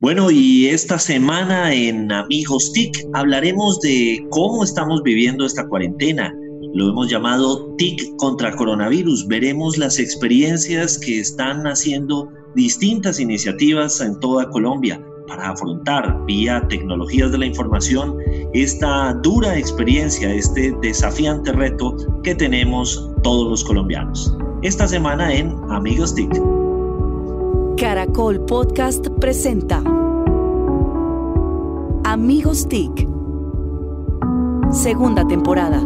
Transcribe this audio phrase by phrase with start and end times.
[0.00, 6.32] Bueno, y esta semana en Amigos TIC hablaremos de cómo estamos viviendo esta cuarentena.
[6.72, 9.26] Lo hemos llamado TIC contra coronavirus.
[9.26, 17.32] Veremos las experiencias que están haciendo distintas iniciativas en toda Colombia para afrontar vía tecnologías
[17.32, 18.16] de la información
[18.54, 24.32] esta dura experiencia, este desafiante reto que tenemos todos los colombianos.
[24.62, 26.30] Esta semana en Amigos TIC.
[27.78, 29.84] Caracol Podcast presenta
[32.08, 33.06] Amigos TIC,
[34.72, 35.82] segunda temporada.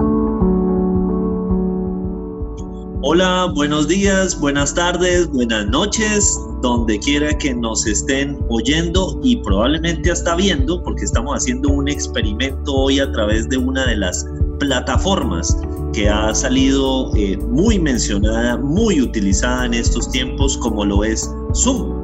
[3.02, 10.12] Hola, buenos días, buenas tardes, buenas noches, donde quiera que nos estén oyendo y probablemente
[10.12, 14.25] hasta viendo, porque estamos haciendo un experimento hoy a través de una de las
[14.60, 15.58] plataformas
[15.92, 22.02] que ha salido eh, muy mencionada, muy utilizada en estos tiempos, como lo es Zoom.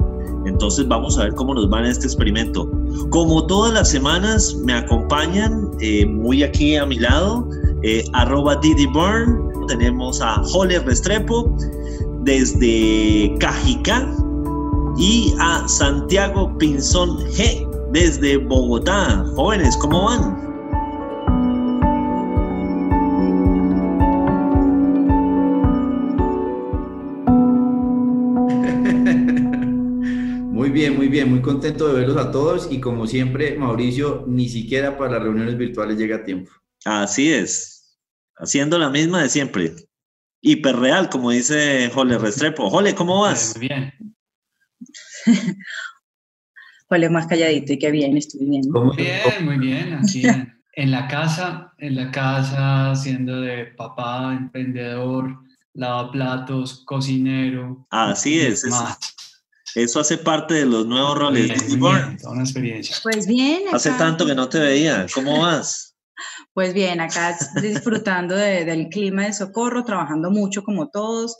[0.49, 2.71] Entonces vamos a ver cómo nos va en este experimento.
[3.11, 7.49] Como todas las semanas me acompañan eh, muy aquí a mi lado,
[7.83, 11.55] eh, arroba Didi Burn, tenemos a Jole Restrepo
[12.23, 14.11] desde Cajicá
[14.97, 19.25] y a Santiago Pinzón G desde Bogotá.
[19.37, 20.48] Jóvenes, ¿cómo van?
[31.29, 35.57] Muy contento de verlos a todos y como siempre, Mauricio, ni siquiera para las reuniones
[35.57, 36.51] virtuales llega a tiempo.
[36.84, 37.98] Así es,
[38.37, 39.75] haciendo la misma de siempre.
[40.41, 42.71] Hiperreal, como dice Jole Restrepo.
[42.71, 43.56] Jole, ¿cómo vas?
[43.56, 43.93] Muy bien.
[46.89, 48.62] Jole más calladito y qué bien, estoy bien.
[48.71, 49.95] Muy bien, muy bien.
[49.95, 55.37] Aquí en, en la casa, en la casa, siendo de papá, emprendedor,
[55.75, 57.87] lavaplatos, cocinero.
[57.91, 58.65] Así es.
[58.65, 58.99] Más.
[59.75, 61.47] Eso hace parte de los nuevos roles.
[61.67, 62.97] Bien, bien, toda una experiencia.
[63.03, 65.06] Pues bien, Hace acá- tanto que no te veía.
[65.15, 65.95] ¿Cómo vas?
[66.55, 71.37] pues bien, acá disfrutando de- del clima de Socorro, trabajando mucho como todos.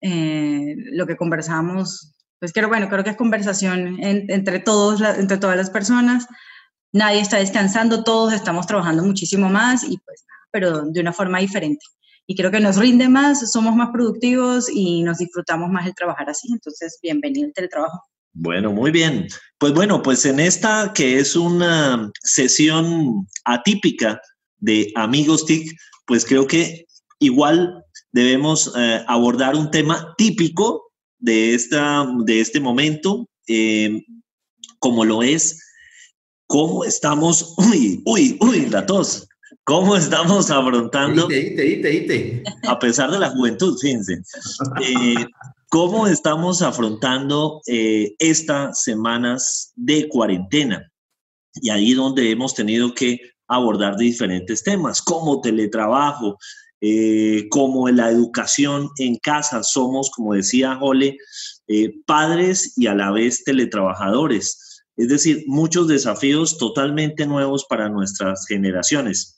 [0.00, 5.16] Eh, lo que conversamos, pues creo, bueno, creo que es conversación en- entre todos, la-
[5.16, 6.26] entre todas las personas.
[6.92, 11.84] Nadie está descansando, todos estamos trabajando muchísimo más y pues, pero de una forma diferente.
[12.26, 16.28] Y creo que nos rinde más, somos más productivos y nos disfrutamos más el trabajar
[16.28, 16.48] así.
[16.52, 18.02] Entonces, bienvenido al teletrabajo.
[18.32, 19.28] Bueno, muy bien.
[19.58, 24.20] Pues bueno, pues en esta que es una sesión atípica
[24.58, 25.72] de Amigos TIC,
[26.06, 26.84] pues creo que
[27.20, 27.82] igual
[28.12, 34.02] debemos eh, abordar un tema típico de, esta, de este momento, eh,
[34.80, 35.62] como lo es,
[36.46, 39.28] cómo estamos, uy, uy, uy, la tos,
[39.66, 42.42] cómo estamos afrontando Ite, ite, ite, ite.
[42.68, 44.22] a pesar de la juventud, fíjense.
[44.80, 45.26] Eh,
[45.68, 50.90] ¿Cómo estamos afrontando eh, estas semanas de cuarentena?
[51.54, 53.18] Y ahí donde hemos tenido que
[53.48, 56.38] abordar diferentes temas, como teletrabajo,
[56.80, 59.62] eh, como la educación en casa.
[59.64, 61.16] Somos, como decía Jole,
[61.66, 64.84] eh, padres y a la vez teletrabajadores.
[64.96, 69.35] Es decir, muchos desafíos totalmente nuevos para nuestras generaciones,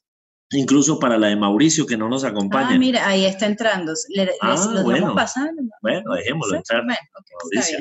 [0.50, 2.70] incluso para la de Mauricio, que no nos acompaña.
[2.72, 3.92] Ah, mira, ahí está entrando.
[4.14, 5.14] Le, les- Ah, los bueno.
[5.14, 5.62] pasando.
[5.82, 6.56] Bueno, dejémoslo ¿Sí?
[6.58, 6.84] entrar.
[6.84, 7.00] Bueno,
[7.42, 7.78] Mauricio.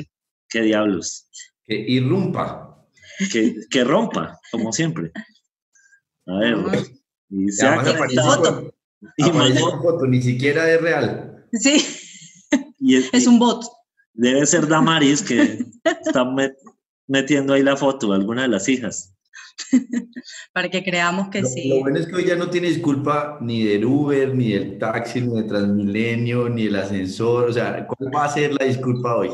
[0.48, 1.28] ¿Qué diablos?
[1.64, 2.64] Que irrumpa.
[3.32, 5.10] Que, que rompa, como siempre.
[6.26, 6.56] A ver,
[7.30, 8.72] y se ha foto.
[9.16, 9.24] y
[9.58, 11.46] foto, ni siquiera es real.
[11.52, 11.84] Sí,
[12.78, 13.64] y es- es un bot.
[14.14, 16.56] debe ser Damaris que está met-
[17.06, 19.14] metiendo ahí la foto, alguna de las hijas.
[20.52, 21.68] para que creamos que Lo, sí.
[21.68, 25.20] lo bueno es que hoy ya no tiene disculpa ni del Uber, ni del taxi,
[25.20, 27.50] ni de Transmilenio, ni el ascensor.
[27.50, 29.30] O sea, ¿cuál va a ser la disculpa hoy?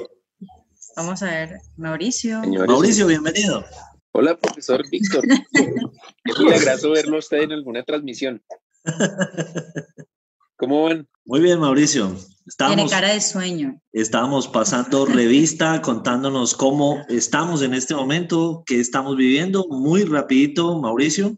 [0.97, 2.41] Vamos a ver, Mauricio.
[2.43, 3.65] Señores, Mauricio, bienvenido.
[4.13, 5.25] Hola, profesor Víctor.
[6.25, 8.43] Es milagroso verlo a usted en alguna transmisión.
[10.57, 11.09] ¿Cómo van?
[11.25, 12.07] Muy bien, Mauricio.
[12.09, 13.81] Tiene Estamos, cara de sueño.
[13.93, 19.67] estamos pasando revista, contándonos cómo estamos en este momento, qué estamos viviendo.
[19.71, 21.37] Muy rapidito, Mauricio.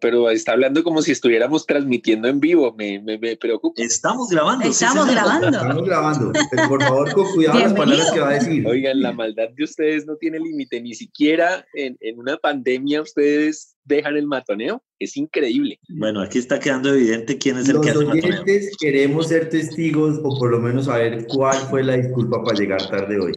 [0.00, 3.80] Pero está hablando como si estuviéramos transmitiendo en vivo, me, me, me preocupa.
[3.82, 4.66] Estamos grabando.
[4.66, 5.48] Estamos grabando.
[5.48, 8.66] Estamos grabando, pero por favor con cuidado las palabras que va a decir.
[8.66, 13.76] Oigan, la maldad de ustedes no tiene límite, ni siquiera en, en una pandemia ustedes
[13.84, 15.80] dejan el matoneo, es increíble.
[15.88, 18.42] Bueno, aquí está quedando evidente quién es el Los que hace matoneo.
[18.42, 22.86] oyentes queremos ser testigos o por lo menos saber cuál fue la disculpa para llegar
[22.90, 23.32] tarde hoy.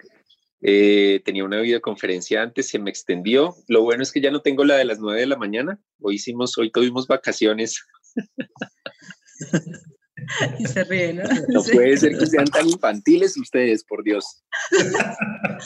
[0.64, 3.56] Eh, tenía una videoconferencia antes, se me extendió.
[3.68, 5.80] Lo bueno es que ya no tengo la de las 9 de la mañana.
[6.00, 7.84] Hoy hicimos, hoy tuvimos vacaciones.
[10.60, 11.24] Y se ríe, ¿no?
[11.50, 11.72] No Sí.
[11.74, 14.24] puede ser que sean tan infantiles ustedes, por Dios.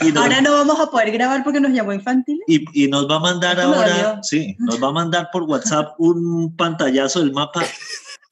[0.02, 2.40] Y nos, Ahora no vamos a poder grabar porque nos llamó infantil.
[2.48, 6.56] y, y nos va a mandar ahora, sí, nos va a mandar por WhatsApp un
[6.56, 7.66] pantallazo del mapa.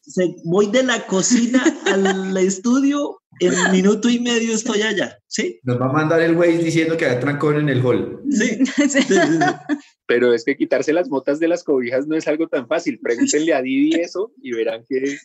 [0.01, 5.17] Se- voy de la cocina al estudio, en minuto y medio estoy allá.
[5.27, 8.21] Sí, Nos va a mandar el Waze diciendo que hay trancón en el hall.
[8.29, 8.47] sí.
[8.65, 8.65] Sí.
[8.89, 9.77] sí, sí, sí.
[10.05, 12.99] Pero es que quitarse las motas de las cobijas no es algo tan fácil.
[12.99, 15.17] Pregúntenle a Didi eso y verán que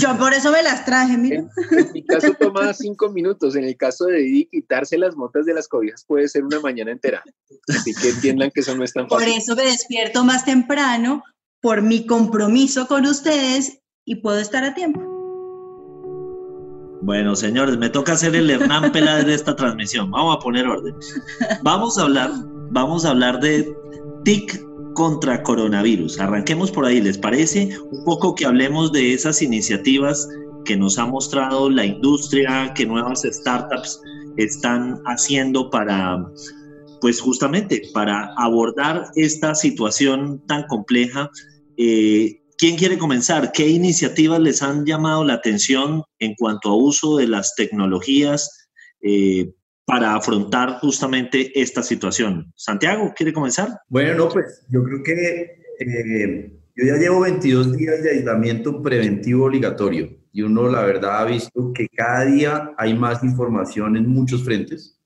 [0.00, 1.36] Yo por eso me las traje, mira.
[1.36, 3.54] en, en mi caso toma cinco minutos.
[3.54, 6.90] En el caso de Didi, quitarse las motas de las cobijas puede ser una mañana
[6.90, 7.22] entera.
[7.68, 9.36] Así que entiendan que eso no es tan Por fácil.
[9.38, 11.22] eso me despierto más temprano,
[11.60, 15.00] por mi compromiso con ustedes y puedo estar a tiempo.
[17.02, 20.10] Bueno, señores, me toca hacer el Hernán Peláez de esta transmisión.
[20.12, 20.94] Vamos a poner orden.
[21.62, 22.30] Vamos a hablar,
[22.70, 23.74] vamos a hablar de
[24.24, 24.64] TIC
[24.94, 26.20] contra coronavirus.
[26.20, 27.76] Arranquemos por ahí, ¿les parece?
[27.90, 30.28] Un poco que hablemos de esas iniciativas
[30.64, 34.00] que nos ha mostrado la industria, que nuevas startups
[34.36, 36.24] están haciendo para,
[37.00, 41.28] pues justamente, para abordar esta situación tan compleja.
[41.78, 43.50] Eh, ¿Quién quiere comenzar?
[43.50, 48.68] ¿Qué iniciativas les han llamado la atención en cuanto a uso de las tecnologías
[49.00, 49.52] eh,
[49.84, 52.52] para afrontar justamente esta situación?
[52.54, 53.80] Santiago, ¿quiere comenzar?
[53.88, 59.46] Bueno, no, pues yo creo que eh, yo ya llevo 22 días de aislamiento preventivo
[59.46, 64.44] obligatorio y uno la verdad ha visto que cada día hay más información en muchos
[64.44, 65.00] frentes.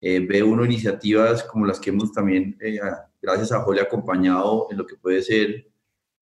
[0.00, 2.80] Eh, ve uno iniciativas como las que hemos también, eh,
[3.22, 5.68] gracias a Jole, acompañado en lo que puede ser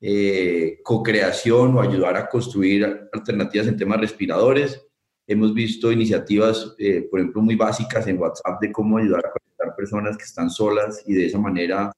[0.00, 4.82] eh, co-creación o ayudar a construir alternativas en temas respiradores.
[5.26, 9.76] Hemos visto iniciativas, eh, por ejemplo, muy básicas en WhatsApp de cómo ayudar a conectar
[9.76, 11.92] personas que están solas y de esa manera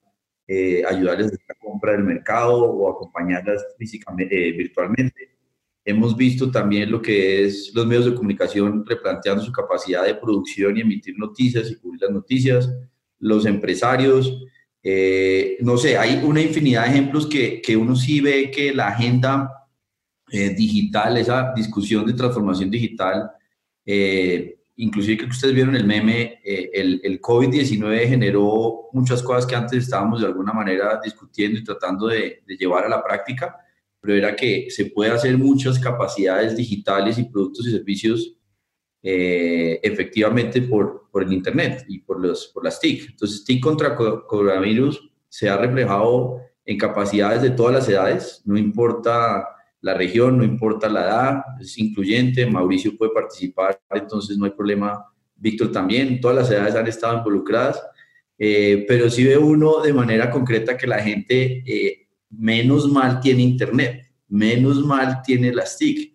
[0.51, 5.37] eh, ayudarles a la compra del mercado o acompañarlas físicamente, eh, virtualmente.
[5.85, 10.75] Hemos visto también lo que es los medios de comunicación replanteando su capacidad de producción
[10.75, 12.67] y emitir noticias y cubrir las noticias,
[13.19, 14.43] los empresarios,
[14.91, 18.87] eh, no sé, hay una infinidad de ejemplos que, que uno sí ve que la
[18.87, 19.51] agenda
[20.31, 23.29] eh, digital, esa discusión de transformación digital,
[23.85, 29.45] eh, inclusive creo que ustedes vieron el meme, eh, el, el COVID-19 generó muchas cosas
[29.45, 33.55] que antes estábamos de alguna manera discutiendo y tratando de, de llevar a la práctica,
[34.01, 38.35] pero era que se puede hacer muchas capacidades digitales y productos y servicios
[39.01, 43.11] eh, efectivamente por, por el Internet y por, los, por las TIC.
[43.11, 48.57] Entonces, TIC contra co- coronavirus se ha reflejado en capacidades de todas las edades, no
[48.57, 49.45] importa
[49.81, 55.05] la región, no importa la edad, es incluyente, Mauricio puede participar, entonces no hay problema,
[55.35, 57.81] Víctor también, todas las edades han estado involucradas,
[58.37, 63.41] eh, pero sí ve uno de manera concreta que la gente eh, menos mal tiene
[63.41, 66.08] Internet, menos mal tiene las TIC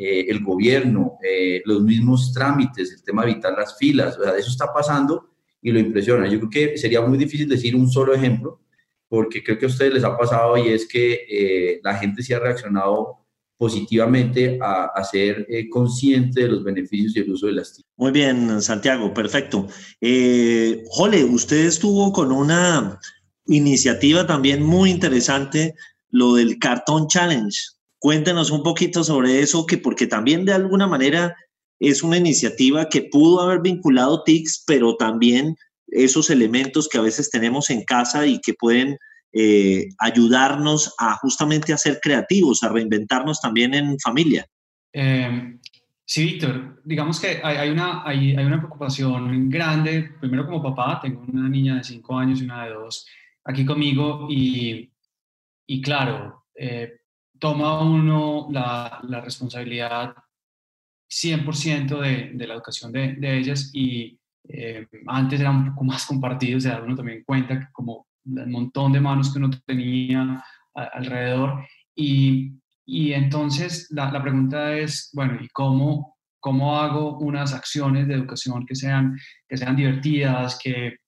[0.00, 4.36] eh, el gobierno, eh, los mismos trámites, el tema de evitar las filas, o sea,
[4.36, 5.30] eso está pasando
[5.60, 6.28] y lo impresiona.
[6.28, 8.60] Yo creo que sería muy difícil decir un solo ejemplo,
[9.08, 12.32] porque creo que a ustedes les ha pasado y es que eh, la gente sí
[12.32, 13.26] ha reaccionado
[13.56, 17.86] positivamente a, ser consciente de los beneficios y el uso de las TIC.
[17.96, 19.66] Muy bien, Santiago, perfecto.
[20.00, 23.00] Eh, Jole, usted estuvo con una
[23.46, 25.74] iniciativa también muy interesante,
[26.10, 27.58] lo del Cartón Challenge.
[27.98, 31.36] Cuéntenos un poquito sobre eso, que porque también de alguna manera
[31.80, 35.56] es una iniciativa que pudo haber vinculado TICS, pero también
[35.88, 38.98] esos elementos que a veces tenemos en casa y que pueden
[39.32, 44.46] eh, ayudarnos a justamente a ser creativos, a reinventarnos también en familia.
[44.92, 45.58] Eh,
[46.04, 51.00] sí, Víctor, digamos que hay, hay una, hay, hay, una preocupación grande, primero como papá,
[51.00, 53.06] tengo una niña de 5 años y una de 2
[53.44, 54.90] aquí conmigo y,
[55.66, 56.97] y claro, eh,
[57.38, 60.14] toma uno la, responsabilidad
[61.10, 64.18] 100% de, de, la educación de, ellas y
[64.48, 68.92] eh, antes era un poco más compartido, se da uno también cuenta como el montón
[68.92, 71.64] de manos que uno tenía alrededor
[71.94, 72.52] y,
[72.84, 78.64] y entonces la, la, pregunta es, bueno, ¿y cómo, cómo hago unas acciones de educación
[78.66, 79.18] que sean,
[79.48, 80.98] que sean divertidas, que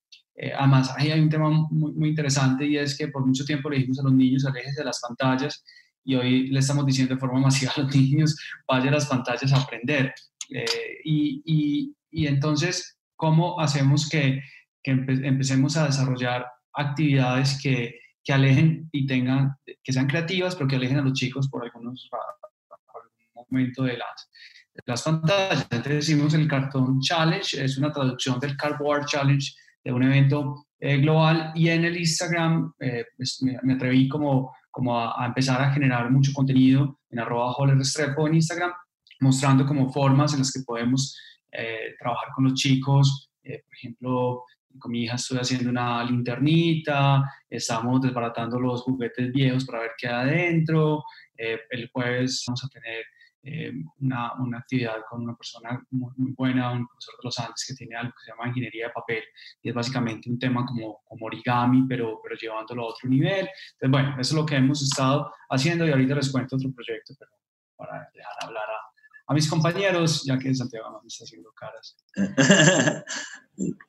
[0.42, 3.68] Eh, además, ahí hay un tema muy, muy, interesante y es que por mucho tiempo
[3.68, 5.62] le dijimos a los niños, alejes de las pantallas
[6.04, 9.52] y hoy le estamos diciendo de forma masiva a los niños, vaya a las pantallas
[9.52, 10.14] a aprender.
[10.50, 10.64] Eh,
[11.04, 14.42] y, y, y, entonces, ¿cómo hacemos que,
[14.82, 20.76] que empecemos a desarrollar actividades que, que, alejen y tengan, que sean creativas, pero que
[20.76, 24.30] alejen a los chicos por algunos algún momento de las,
[24.74, 25.66] de las pantallas?
[25.70, 29.52] Entonces decimos el Cartón Challenge, es una traducción del Cardboard Challenge
[29.84, 34.98] de un evento eh, global y en el Instagram eh, pues me, atreví como, como
[34.98, 38.72] a, empezar a generar mucho contenido en arroba Restrepo en Instagram,
[39.20, 41.18] mostrando como formas en las que podemos
[41.52, 44.44] eh, trabajar con los chicos, por ejemplo,
[44.78, 50.06] con mi hija estoy haciendo una linternita, estamos desbaratando los juguetes viejos para ver qué
[50.06, 51.02] hay adentro,
[51.36, 53.02] el jueves vamos a tener
[53.42, 57.64] eh, una, una, actividad con una persona muy, muy, buena, un profesor de los Andes
[57.66, 59.22] que tiene algo que se llama ingeniería de papel
[59.62, 63.48] y es básicamente un tema como, como origami, pero, pero llevándolo a otro nivel.
[63.72, 67.14] Entonces, bueno, eso es lo que hemos estado haciendo y ahorita les cuento otro proyecto,
[67.18, 67.30] pero
[67.76, 68.90] para dejar hablar a,
[69.30, 71.96] a mis compañeros, ya que Santiago no me está haciendo caras.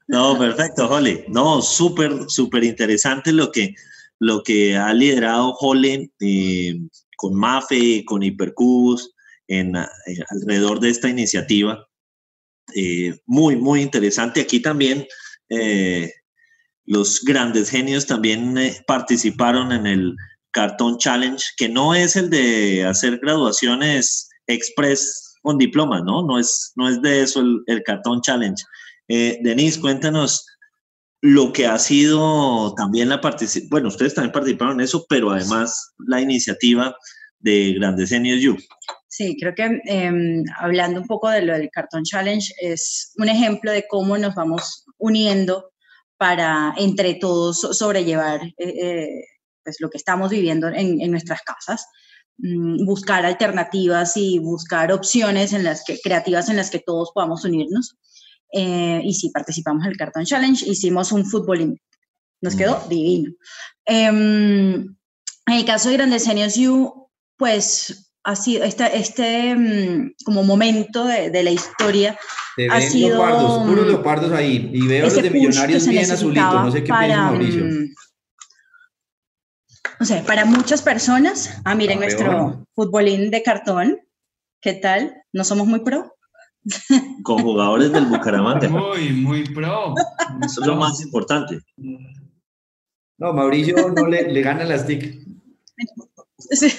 [0.08, 1.26] no, perfecto, Jole.
[1.30, 3.74] No, súper, súper interesante lo que,
[4.20, 6.80] lo que ha liderado Jole eh,
[7.18, 9.16] con MAFE, con Hipercubus,
[9.52, 9.88] en, eh,
[10.30, 11.86] alrededor de esta iniciativa.
[12.74, 14.42] Eh, muy, muy interesante.
[14.42, 15.06] Aquí también
[15.50, 16.12] eh,
[16.86, 18.56] los grandes genios también
[18.88, 20.16] participaron en el
[20.52, 26.26] Cartón Challenge, que no es el de hacer graduaciones express con diploma, ¿no?
[26.26, 28.62] No es, no es de eso el, el Cartón Challenge.
[29.08, 30.46] Denise, cuéntanos
[31.20, 35.94] lo que ha sido también la participación, bueno, ustedes también participaron en eso, pero además
[35.98, 36.96] la iniciativa
[37.40, 38.58] de Grandes Genios You.
[39.12, 43.70] Sí, creo que em, hablando un poco de lo del Cartón Challenge, es un ejemplo
[43.70, 45.74] de cómo nos vamos uniendo
[46.18, 49.26] para entre todos sobrellevar eh, eh,
[49.66, 51.88] pues lo que estamos viviendo en, en nuestras casas,
[52.38, 57.44] mm, buscar alternativas y buscar opciones en las que, creativas en las que todos podamos
[57.44, 57.98] unirnos.
[58.54, 61.78] Eh, y sí, participamos en el Cartón Challenge, hicimos un fútbol,
[62.40, 62.88] nos quedó mm.
[62.88, 63.34] divino.
[63.84, 64.96] Em,
[65.48, 71.06] en el caso de Grandes Genios You, pues ha sido este, este mm, como momento
[71.06, 72.18] de, de, la historia
[72.70, 76.84] ha sido leopardos, puros leopardos ahí y veo los de millonarios bien azulitos no sé
[76.84, 77.72] qué para, piensa Mauricio no
[80.00, 84.00] mm, sé para muchas personas ah miren nuestro futbolín de cartón
[84.62, 86.14] qué tal no somos muy pro
[87.24, 88.70] con jugadores del Bucaramanga.
[88.70, 89.96] Muy muy pro.
[90.46, 91.60] Eso es lo más importante.
[93.18, 95.26] No Mauricio no le, le gana las TIC.
[96.38, 96.72] Sí.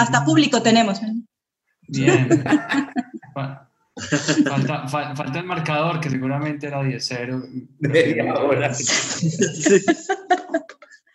[0.00, 0.98] Hasta público tenemos.
[1.88, 2.28] Bien.
[4.48, 7.68] Falta, falta, el marcador, que seguramente era 10-0.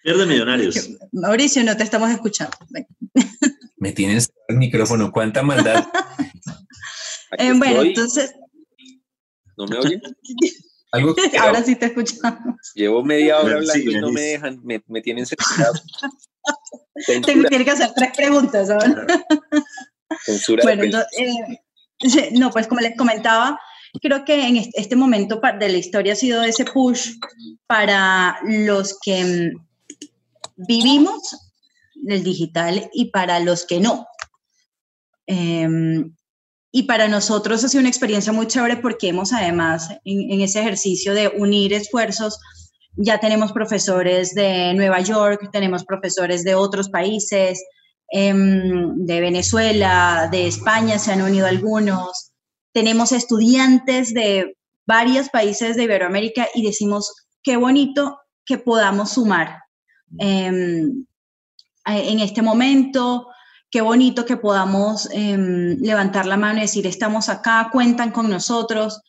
[0.04, 0.92] Pierde Millonarios.
[1.12, 2.56] Mauricio, no te estamos escuchando.
[3.78, 5.12] Me tienes el micrófono.
[5.12, 5.88] ¿Cuánta maldad?
[7.38, 8.34] Eh, bueno, entonces.
[9.58, 10.02] ¿No me oyen?
[10.92, 12.56] ¿Algo Ahora sí te escuchamos.
[12.76, 15.74] Llevo media hora hablando y no me dejan, me, me tienen cerrado.
[17.26, 18.70] Tengo que hacer tres preguntas.
[20.64, 21.60] bueno, eh,
[22.34, 23.60] no, pues como les comentaba,
[24.02, 27.18] creo que en este momento de la historia ha sido ese push
[27.68, 31.36] para los que mm, vivimos
[32.08, 34.08] el digital y para los que no.
[35.28, 36.16] Em,
[36.72, 41.14] y para nosotros ha sido una experiencia muy chévere porque hemos además en ese ejercicio
[41.14, 42.38] de unir esfuerzos
[42.98, 47.64] ya tenemos profesores de Nueva York, tenemos profesores de otros países,
[48.10, 52.32] em, de Venezuela, de España se han unido algunos,
[52.72, 59.64] tenemos estudiantes de varios países de Iberoamérica y decimos, qué bonito que podamos sumar
[60.20, 61.06] em,
[61.88, 63.28] en este momento,
[63.70, 69.02] qué bonito que podamos em, levantar la mano y decir, estamos acá, cuentan con nosotros.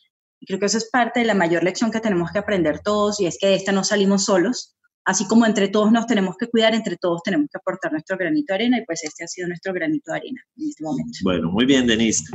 [0.45, 3.25] Creo que eso es parte de la mayor lección que tenemos que aprender todos y
[3.25, 4.75] es que de esta no salimos solos.
[5.05, 8.53] Así como entre todos nos tenemos que cuidar, entre todos tenemos que aportar nuestro granito
[8.53, 11.17] de arena y pues este ha sido nuestro granito de arena en este momento.
[11.23, 12.25] Bueno, muy bien, Denise.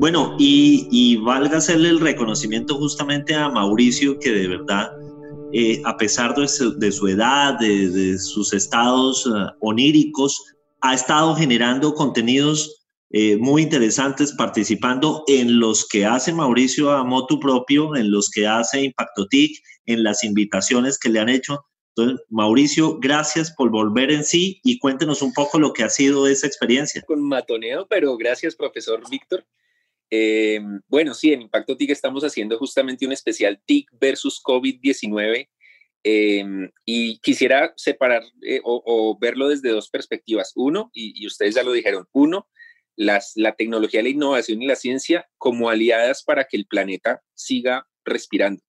[0.00, 4.90] Bueno, y, y valga hacerle el reconocimiento justamente a Mauricio que de verdad,
[5.52, 10.40] eh, a pesar de su, de su edad, de, de, sus estados uh, oníricos,
[10.80, 12.77] ha estado generando contenidos
[13.10, 18.46] eh, muy interesantes participando en los que hace Mauricio a motu propio, en los que
[18.46, 21.64] hace Impacto TIC, en las invitaciones que le han hecho.
[21.96, 26.28] Entonces, Mauricio, gracias por volver en sí y cuéntenos un poco lo que ha sido
[26.28, 27.02] esa experiencia.
[27.06, 29.44] Con matoneo, pero gracias, profesor Víctor.
[30.10, 35.48] Eh, bueno, sí, en Impacto TIC estamos haciendo justamente un especial TIC versus COVID-19
[36.04, 36.44] eh,
[36.84, 40.52] y quisiera separar eh, o, verlo desde dos perspectivas.
[40.54, 42.48] Uno, y, ustedes ya lo dijeron, uno,
[42.98, 47.86] las, la tecnología, la innovación y la ciencia como aliadas para que el planeta siga
[48.04, 48.62] respirando.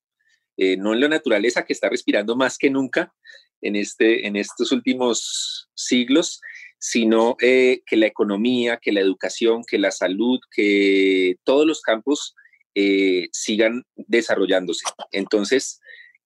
[0.56, 3.12] no en la naturaleza que está respirando más que nunca
[3.60, 6.40] en, este, en estos últimos siglos,
[6.78, 12.34] sino eh, que la economía, que la educación, que la salud, que todos los campos
[12.74, 14.86] eh, sigan desarrollándose.
[15.12, 15.80] Entonces,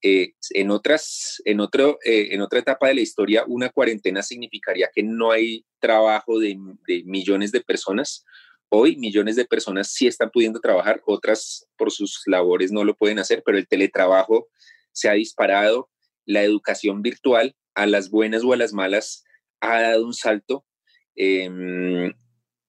[0.07, 5.03] eh, en, otras, en, otro, en otra etapa de la historia, una cuarentena significaría que
[5.03, 8.23] no hay trabajo de, de, millones de personas.
[8.69, 13.19] Hoy millones de personas sí están pudiendo trabajar, otras por sus labores no lo pueden
[13.19, 14.49] hacer, pero el teletrabajo
[14.93, 15.89] se ha disparado,
[16.27, 19.25] la educación virtual, a las buenas o a las malas,
[19.61, 20.67] ha dado un salto.
[21.17, 22.13] Em,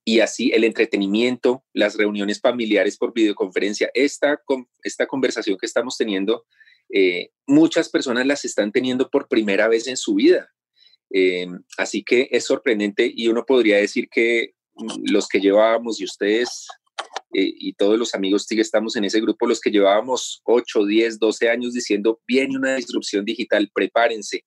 [0.06, 4.42] y así el entretenimiento, las reuniones familiares por videoconferencia, esta,
[4.84, 6.46] esta conversación que estamos teniendo,
[6.94, 10.50] eh, muchas personas las están teniendo por primera vez en su vida.
[11.10, 14.54] Em, así que es sorprendente y uno podría decir que
[15.04, 16.68] los que llevábamos y ustedes
[17.34, 21.20] eh, y todos los amigos que estamos en ese grupo, los que llevábamos 8, 10,
[21.20, 24.46] 12 años diciendo, viene una disrupción digital, prepárense,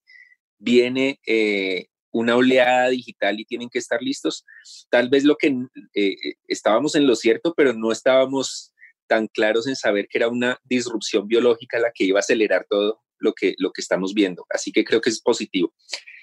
[0.58, 4.44] viene eh, una oleada digital y tienen que estar listos.
[4.90, 5.54] Tal vez lo que
[5.94, 6.16] eh,
[6.46, 8.72] estábamos en lo cierto, pero no estábamos
[9.08, 13.02] tan claros en saber que era una disrupción biológica la que iba a acelerar todo
[13.18, 14.46] lo que, lo que estamos viendo.
[14.50, 15.74] Así que creo que es positivo.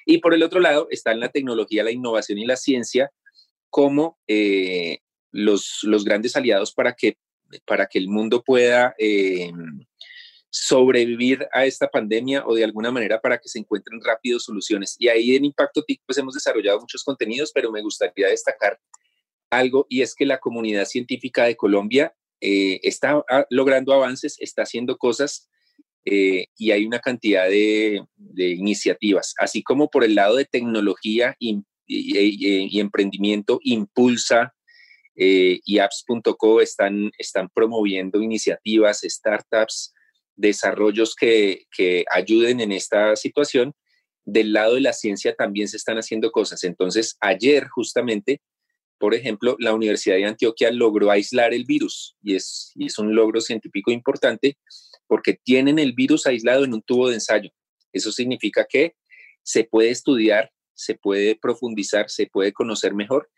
[0.06, 3.12] Y por el otro lado está en la tecnología, la innovación y la ciencia
[3.70, 5.00] como eh,
[5.32, 7.18] los, los, grandes aliados para que,
[7.66, 9.52] para que el mundo pueda eh,
[10.50, 14.96] sobrevivir a esta pandemia o de alguna manera para que se encuentren rápido soluciones.
[14.98, 18.80] Y ahí en Impacto TIC pues hemos desarrollado muchos contenidos, pero me gustaría destacar
[19.50, 22.16] algo y es que la comunidad científica de Colombia
[22.48, 25.50] eh, está ah, logrando avances, está haciendo cosas
[26.06, 28.06] eh, y hay una cantidad de,
[28.38, 31.64] iniciativas, así como por el lado de tecnología y,
[32.80, 34.54] emprendimiento, Impulsa
[35.16, 39.96] eh, y apps.co están, están promoviendo iniciativas, startups,
[40.36, 41.66] desarrollos que,
[42.12, 43.74] ayuden en esta situación.
[44.24, 46.64] Del lado de la ciencia también se están haciendo cosas.
[46.64, 48.40] Entonces, ayer justamente,
[48.98, 53.92] por ejemplo, la Universidad de Antioquia logró aislar el virus y es, un logro científico
[53.92, 54.58] importante
[55.08, 57.50] porque tienen el virus aislado en un tubo de ensayo.
[57.92, 58.96] Eso significa que
[59.44, 63.30] se puede estudiar, se puede profundizar, se puede conocer mejor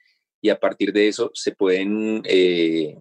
[0.42, 2.96] y a partir de eso se pueden eh,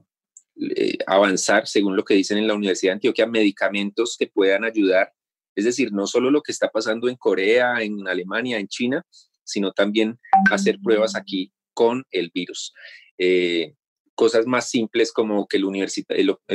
[0.56, 5.12] eh, avanzar, según lo que dicen en la Universidad de Antioquia, medicamentos que puedan ayudar,
[5.54, 9.06] es decir, no solo lo que está pasando en Corea, en Alemania, en China,
[9.44, 10.18] sino también
[10.50, 12.72] hacer pruebas aquí con el virus.
[13.18, 13.74] Eh,
[14.14, 15.64] cosas más simples como que el,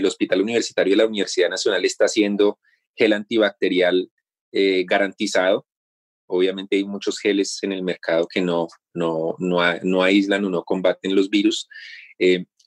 [0.05, 2.59] Hospital Universitario de la Universidad Nacional está haciendo
[2.95, 4.11] gel antibacterial
[4.51, 5.67] eh, garantizado.
[6.25, 11.15] Obviamente hay muchos geles en el mercado que no, no, no, aíslan o no combaten
[11.15, 11.67] los virus.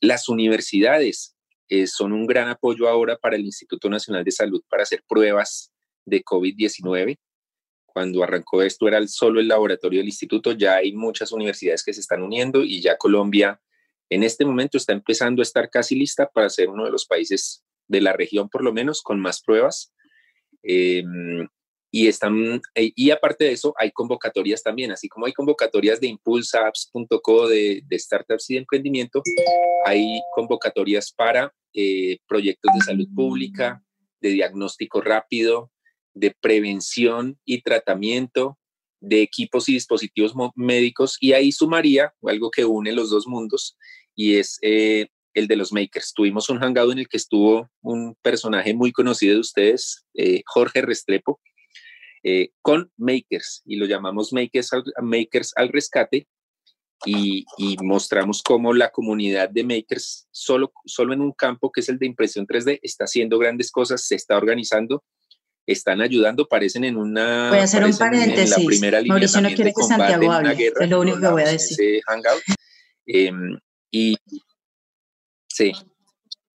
[0.00, 1.34] Las universidades
[1.68, 5.72] eh, son un gran apoyo ahora para el Instituto Nacional de Salud para hacer pruebas
[6.04, 7.16] de COVID-19.
[7.94, 12.00] Cuando arrancó esto era solo el laboratorio del instituto, ya hay muchas universidades que se
[12.00, 13.60] están uniendo y ya Colombia
[14.10, 17.64] en este momento está empezando a estar casi lista para ser uno de los países
[17.86, 19.94] de la región, por lo menos, con más pruebas.
[20.64, 21.46] Em,
[21.92, 26.08] y, están, eh, y aparte de eso, hay convocatorias también, así como hay convocatorias de
[26.08, 29.22] impulsaapps.co de, de startups y de emprendimiento,
[29.84, 33.84] hay convocatorias para eh, proyectos de salud pública,
[34.20, 35.70] de diagnóstico rápido,
[36.14, 38.58] de prevención y tratamiento,
[39.00, 43.76] de equipos y dispositivos médicos, y ahí sumaría algo que une los dos mundos,
[44.14, 46.14] y es eh, el de los makers.
[46.14, 50.06] Tuvimos un hangout en el que estuvo un personaje muy conocido de ustedes,
[50.46, 51.40] Jorge Restrepo,
[52.26, 56.26] eh, con makers y lo llamamos makers al, makers al rescate
[57.04, 57.44] y,
[57.82, 62.06] mostramos cómo la comunidad de makers solo, solo en un campo que es el de
[62.06, 65.04] impresión 3D está haciendo grandes cosas, se está organizando,
[65.66, 67.50] están ayudando, parecen en una...
[67.50, 68.56] Voy a hacer un paréntesis.
[68.56, 71.42] En la primera línea Mauricio no quiere que Santiago hable, es lo único que voy
[71.42, 72.02] a decir.
[72.06, 72.42] Hangout.
[73.06, 73.58] Em,
[73.90, 74.16] y
[75.48, 75.72] sí,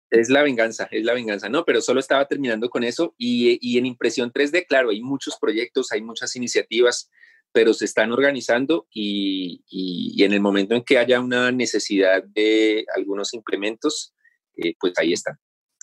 [0.09, 1.65] es la venganza, es la venganza, ¿no?
[1.65, 5.91] Pero solo estaba terminando con eso y, y, en impresión 3D, claro, hay muchos proyectos,
[5.91, 7.09] hay muchas iniciativas,
[7.51, 12.85] pero se están organizando y, y, en el momento en que haya una necesidad de
[12.95, 14.13] algunos implementos,
[14.57, 15.37] eh, pues ahí están.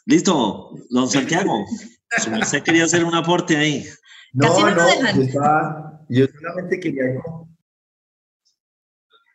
[0.06, 1.64] Listo, don Santiago,
[2.40, 3.84] usted quería hacer un aporte ahí.
[4.32, 4.86] No, no,
[6.08, 7.04] yo, yo solamente quería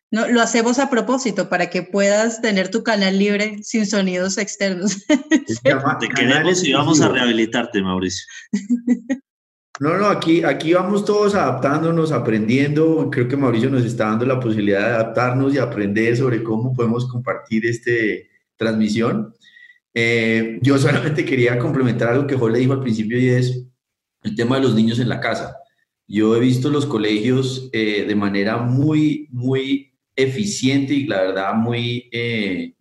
[0.09, 5.05] No, lo hacemos a propósito para que puedas tener tu canal libre sin sonidos externos.
[5.99, 8.25] Te queremos y vamos a rehabilitarte, Mauricio.
[9.79, 13.11] No, no, aquí, aquí vamos todos adaptándonos, aprendiendo.
[13.11, 17.07] Creo que Mauricio nos está dando la posibilidad de adaptarnos y aprender sobre cómo podemos
[17.07, 17.91] compartir esta
[18.55, 19.35] transmisión.
[19.99, 23.65] Eh, yo solamente quería complementar algo que Jorge dijo al principio y es
[24.21, 25.57] el tema de los niños en la casa.
[26.07, 32.09] Yo he visto los colegios eh, de manera muy, muy eficiente y la verdad muy,
[32.11, 32.75] eh,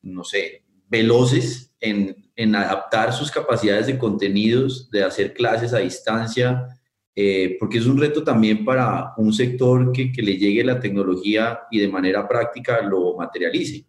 [0.00, 6.66] no sé, veloces en adaptar sus capacidades de contenidos, de hacer clases a distancia,
[7.60, 11.78] porque es un reto también para un sector que, que, le llegue la tecnología y
[11.78, 13.84] de manera práctica lo materialice.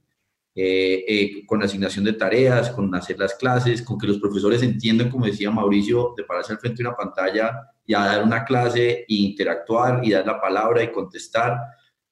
[0.58, 5.10] Eh, eh, con asignación de tareas, con hacer las clases, con que los profesores entiendan,
[5.10, 9.00] como decía Mauricio, de pararse al frente de una pantalla y a dar una clase
[9.02, 11.60] e interactuar y dar la palabra y contestar.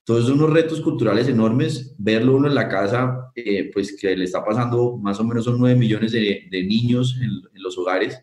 [0.04, 4.44] Todos unos retos culturales enormes, verlo uno en la casa, eh, pues que le está
[4.44, 8.22] pasando más o menos son 9 millones de, de niños en, en, los hogares,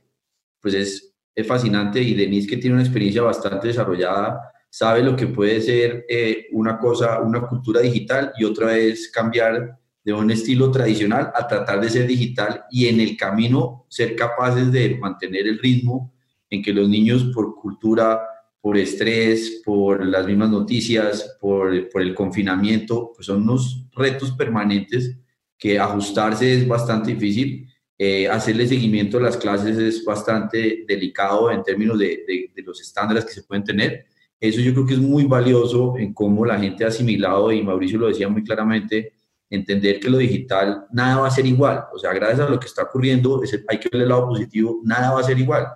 [0.60, 5.26] pues es, es, fascinante y Denise que tiene una experiencia bastante desarrollada, sabe lo que
[5.26, 10.72] puede ser eh, una cosa, una cultura digital y otra es cambiar de un estilo
[10.72, 15.60] tradicional a tratar de ser digital y en el camino ser capaces de mantener el
[15.60, 16.14] ritmo
[16.50, 18.20] en que los niños por cultura
[18.62, 25.18] por estrés, por las mismas noticias, por, por, el confinamiento, pues son unos retos permanentes
[25.58, 27.68] que ajustarse es bastante difícil.
[27.98, 32.80] Eh, hacerle seguimiento a las clases es bastante delicado en términos de, de, de, los
[32.82, 34.06] estándares que se pueden tener.
[34.40, 38.00] Eso yo creo que es muy valioso en cómo la gente ha asimilado, y Mauricio
[38.00, 39.14] lo decía muy claramente,
[39.52, 41.84] entender que lo digital nada va a ser igual.
[41.94, 45.12] O sea, gracias a lo que está ocurriendo, hay que ver el lado positivo, nada
[45.12, 45.68] va a ser igual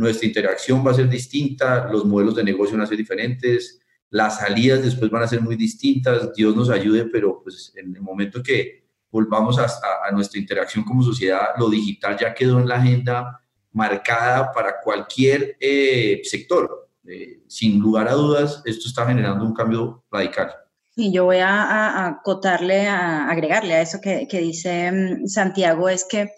[0.00, 4.38] nuestra interacción va a ser distinta, los modelos de negocio van a ser diferentes, las
[4.38, 8.42] salidas después van a ser muy distintas, Dios nos ayude, pero pues en el momento
[8.42, 13.42] que volvamos a, a, nuestra interacción como sociedad, lo digital ya quedó en la agenda
[13.72, 16.88] marcada para cualquier eh, sector.
[17.06, 20.54] Eh, sin lugar a dudas, esto está generando un cambio radical.
[20.96, 25.88] Y yo voy a, a acotarle, a agregarle a eso que, que dice um, Santiago,
[25.88, 26.30] es que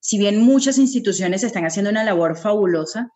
[0.00, 3.10] si bien muchas instituciones están haciendo una labor fabulosa,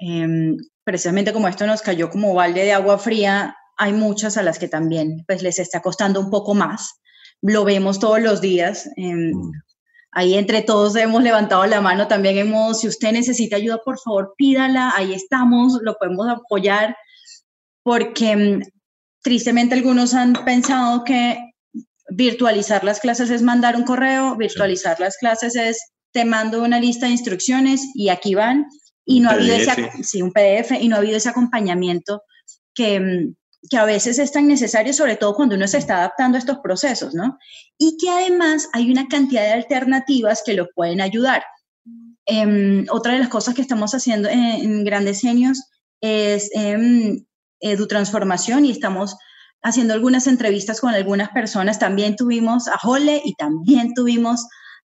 [0.00, 4.58] eh, precisamente como esto nos cayó como balde de agua fría, hay muchas a las
[4.58, 7.00] que también pues, les está costando un poco más.
[7.40, 8.88] Lo vemos todos los días.
[8.96, 9.32] Eh,
[10.12, 14.34] ahí entre todos hemos levantado la mano también hemos, si usted necesita ayuda, por favor,
[14.36, 16.96] pídala, ahí estamos, lo podemos apoyar,
[17.82, 18.62] porque mm,
[19.22, 21.38] tristemente algunos han pensado que
[22.10, 25.78] virtualizar las clases es mandar un correo, virtualizar las clases es
[26.12, 28.66] te mando una lista de instrucciones y aquí van,
[29.04, 32.22] y no ha habido ese, sí, un PDF, y no ha habido ese acompañamiento
[32.74, 33.28] que,
[33.68, 36.58] que a veces es tan necesario, sobre todo cuando uno se está adaptando a estos
[36.58, 37.38] procesos, ¿no?
[37.76, 41.42] Y que además hay una cantidad de alternativas que lo pueden ayudar.
[42.26, 45.62] Eh, otra de las cosas que estamos haciendo en, en Grandes Genios
[46.00, 47.22] es eh,
[47.60, 49.16] EduTransformación y estamos
[49.62, 51.78] haciendo algunas entrevistas con algunas personas.
[51.78, 54.46] También tuvimos a Jole y también tuvimos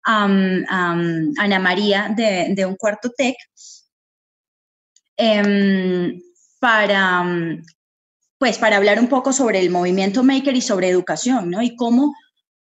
[0.07, 3.35] um, um, Ana María de, de, un cuarto TEC
[5.17, 6.19] um,
[6.59, 7.25] para,
[8.37, 11.61] pues, para hablar un poco sobre el movimiento Maker y sobre educación, ¿no?
[11.61, 12.13] Y cómo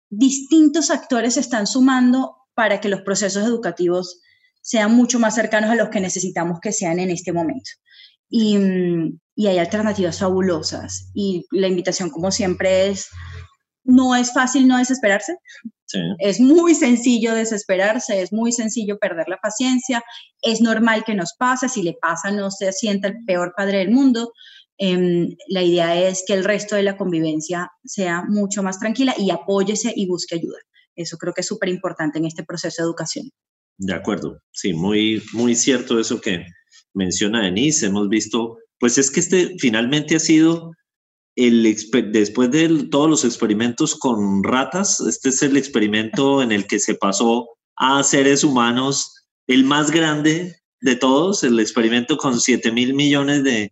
[0.10, 4.22] distintos actores se están sumando para que los procesos educativos
[4.62, 7.70] sean mucho más cercanos a los que necesitamos que sean en este momento.
[8.30, 8.58] Y,
[9.40, 11.12] y hay alternativas fabulosas.
[11.14, 13.08] Y la invitación, como siempre, es,
[13.86, 15.38] no es fácil no desesperarse,
[15.86, 15.98] Sí.
[16.20, 20.04] Es muy sencillo desesperarse, es muy sencillo perder la paciencia,
[20.44, 23.90] es normal que nos pase, si le pasa no se sienta el peor padre del
[23.90, 24.32] mundo.
[24.78, 29.32] Eh, la idea es que el resto de la convivencia sea mucho más tranquila y
[29.32, 30.60] apóyese y busque ayuda.
[30.96, 33.32] Eso creo que es súper importante en este proceso de educación.
[33.80, 36.46] De acuerdo, sí, muy, muy cierto eso que
[36.94, 37.88] menciona Denise.
[37.88, 40.72] Hemos visto, pues es que este finalmente ha sido
[41.36, 41.64] el,
[42.12, 46.96] después de todos los experimentos con ratas, este es el experimento en el que se
[46.96, 53.44] pasó a seres humanos, el más grande de todos, el experimento con 7 mil millones
[53.44, 53.72] de,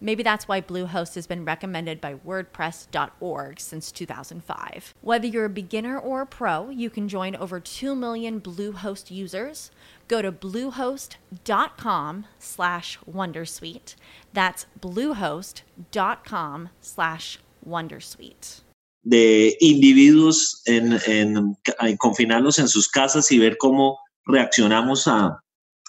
[0.00, 4.94] Maybe that's why Bluehost has been recommended by WordPress.org since 2005.
[5.00, 9.70] Whether you're a beginner or a pro, you can join over 2 million Bluehost users.
[10.08, 13.94] Go to bluehost.com slash Wondersuite.
[14.32, 18.60] That's bluehost.com slash Wondersuite.
[19.02, 25.40] De individuos en, en, en confinarlos en sus casas y ver cómo reaccionamos a,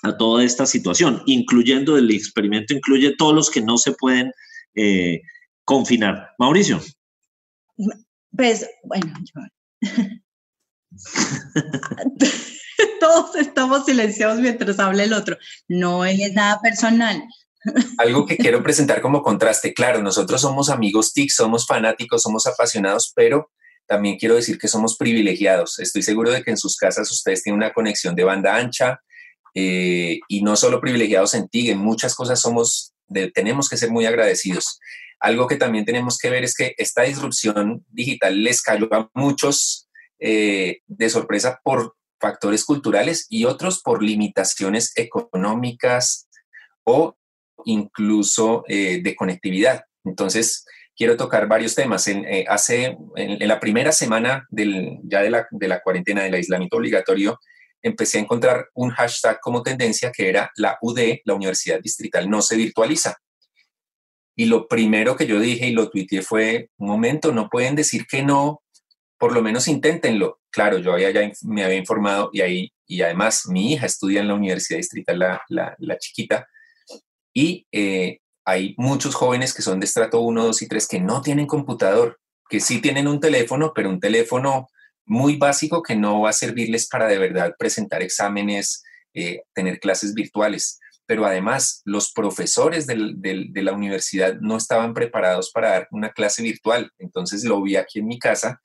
[0.03, 4.31] a toda esta situación, incluyendo el experimento, incluye todos los que no se pueden
[4.75, 5.21] eh,
[5.63, 6.31] confinar.
[6.37, 6.81] Mauricio.
[8.31, 9.41] Pues, bueno, yo...
[12.99, 15.37] todos estamos silenciados mientras habla el otro.
[15.67, 17.23] No es nada personal.
[17.97, 23.11] Algo que quiero presentar como contraste, claro, nosotros somos amigos TIC, somos fanáticos, somos apasionados,
[23.15, 23.51] pero
[23.87, 25.79] también quiero decir que somos privilegiados.
[25.79, 29.01] Estoy seguro de que en sus casas ustedes tienen una conexión de banda ancha,
[29.59, 33.89] eh, y no solo privilegiados en TIG, en muchas cosas somos, de, tenemos que ser
[33.89, 34.79] muy agradecidos.
[35.19, 39.89] Algo que también tenemos que ver es que esta disrupción digital les cayó a muchos
[40.19, 46.27] eh, de sorpresa por factores culturales y otros por limitaciones económicas
[46.83, 47.17] o
[47.65, 49.85] incluso eh, de conectividad.
[50.03, 50.65] Entonces,
[50.95, 52.07] quiero tocar varios temas.
[52.07, 56.21] En, eh, hace, en, en, la primera semana del, ya de la, de la cuarentena,
[56.21, 57.39] del aislamiento obligatorio,
[57.87, 62.41] empecé a encontrar un hashtag como tendencia que era la UD, la Universidad Distrital, no
[62.41, 63.17] se virtualiza.
[64.35, 68.05] Y lo primero que yo dije y lo tuiteé fue, un momento, no pueden decir
[68.05, 68.61] que no,
[69.17, 70.39] por lo menos inténtenlo.
[70.51, 74.27] Claro, yo había ya me había informado y ahí, y además mi hija estudia en
[74.27, 76.47] la Universidad Distrital, la, la, la chiquita,
[77.33, 81.21] y eh, hay muchos jóvenes que son de estrato 1, 2 y 3 que no
[81.21, 82.19] tienen computador,
[82.49, 84.69] que sí tienen un teléfono, pero un teléfono
[85.07, 90.13] muy básico que no va a servirles para de verdad presentar exámenes, eh, tener clases
[90.13, 90.79] virtuales.
[91.05, 96.91] Pero además, los profesores de la universidad no estaban preparados para dar una clase virtual.
[96.99, 98.61] Entonces lo vi aquí en mi casa,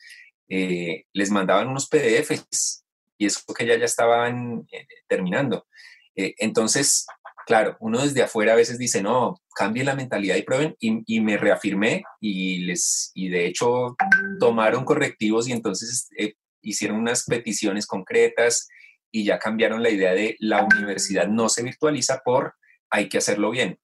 [0.49, 2.85] eh, les mandaban unos PDFs
[3.17, 5.67] y eso que ya ya estaban eh, terminando.
[6.15, 7.07] Entonces,
[7.47, 11.21] claro, uno desde afuera a veces dice, no, cambie la mentalidad y prueben, y, y,
[11.21, 13.97] me reafirmé y, les, y de hecho
[14.41, 18.69] tomaron correctivos y entonces eh, hicieron unas peticiones concretas
[19.11, 22.55] y ya cambiaron la idea de la universidad no se virtualiza por
[22.91, 23.79] hay que hacerlo bien.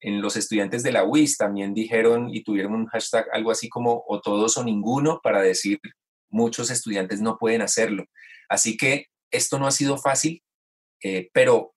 [0.00, 4.04] En los estudiantes de la UIS también dijeron y tuvieron un hashtag algo así como
[4.08, 5.80] o todos o ninguno para decir
[6.30, 8.04] muchos estudiantes no pueden hacerlo.
[8.48, 10.42] Así que esto no ha sido fácil,
[11.02, 11.74] eh, pero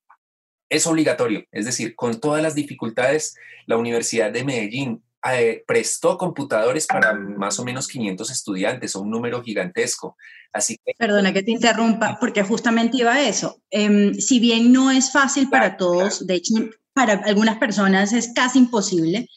[0.75, 3.35] es obligatorio, es decir, con todas las dificultades,
[3.65, 9.09] la Universidad de Medellín eh, prestó computadores para más o menos 500 estudiantes, o un
[9.09, 10.17] número gigantesco.
[10.53, 10.93] Así que...
[10.97, 13.59] Perdona que te interrumpa, porque justamente iba a eso.
[13.71, 16.53] Eh, si bien no es fácil para todos, de hecho,
[16.93, 19.27] para algunas personas es casi imposible,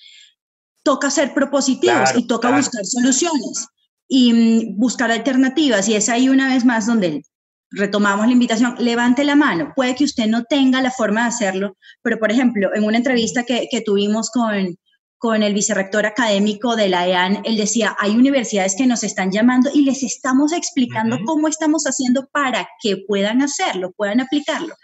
[0.83, 3.67] toca ser propositivos claro, y toca buscar soluciones
[4.07, 5.89] y mm, buscar alternativas.
[5.89, 7.23] Y es ahí una vez más donde
[7.71, 9.73] retomamos la invitación, levante la mano.
[9.77, 13.45] Puede que usted no tenga la forma de hacerlo, pero por ejemplo, en una entrevista
[13.45, 14.77] que, que tuvimos con,
[15.19, 19.71] con el vicerrector académico de la EAN, él decía, hay universidades que nos están llamando
[19.75, 21.25] y les estamos explicando uh -huh.
[21.27, 24.75] cómo estamos haciendo para que puedan hacerlo, puedan aplicarlo.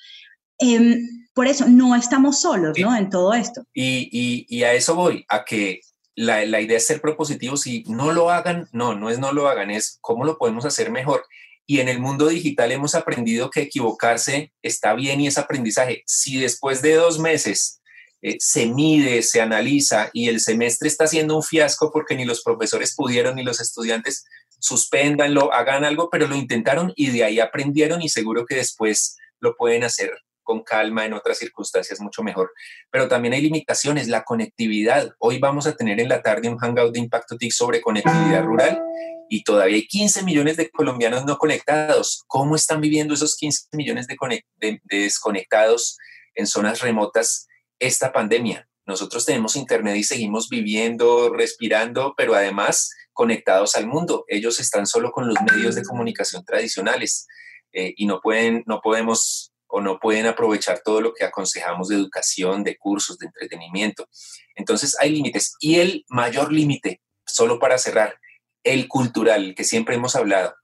[0.59, 0.99] Eh,
[1.35, 2.97] por eso, no estamos solos, ¿no?
[2.97, 3.63] En todo esto.
[3.73, 5.81] Y, y, y a eso voy, a que
[6.15, 9.49] la, la, idea es ser propositivos y no lo hagan, no, no es no lo
[9.49, 11.25] hagan, es cómo lo podemos hacer mejor.
[11.67, 16.03] Y en el mundo digital hemos aprendido que equivocarse está bien y es aprendizaje.
[16.07, 17.81] Si después de dos meses
[18.21, 22.43] eh, se mide, se analiza y el semestre está siendo un fiasco porque ni los
[22.43, 24.25] profesores pudieron ni los estudiantes,
[24.59, 29.57] suspéndanlo, hagan algo, pero lo intentaron y de ahí aprendieron y seguro que después lo
[29.57, 30.11] pueden hacer
[30.45, 32.53] con calma en otras circunstancias mucho mejor.
[32.91, 35.11] Pero también hay limitaciones, la conectividad.
[35.19, 38.81] Hoy vamos a tener en la tarde un hangout de Impacto TIC sobre conectividad rural
[39.29, 42.23] y todavía hay 15 millones de colombianos no conectados.
[42.29, 44.17] ¿Cómo están viviendo esos 15 millones de,
[44.59, 45.99] de, de desconectados
[46.35, 47.49] en zonas remotas
[47.81, 48.69] esta pandemia?
[48.87, 54.25] Nosotros tenemos internet y seguimos viviendo, respirando, pero además conectados al mundo.
[54.29, 57.27] Ellos están solo con los medios de comunicación tradicionales
[57.73, 61.97] eh, y no, pueden, no podemos o no pueden aprovechar todo lo que aconsejamos de
[61.97, 64.09] educación, de cursos, de entretenimiento.
[64.55, 65.57] Entonces hay límites.
[65.59, 68.21] Y el mayor límite, solo para cerrar,
[68.63, 70.55] el cultural, que siempre hemos hablado.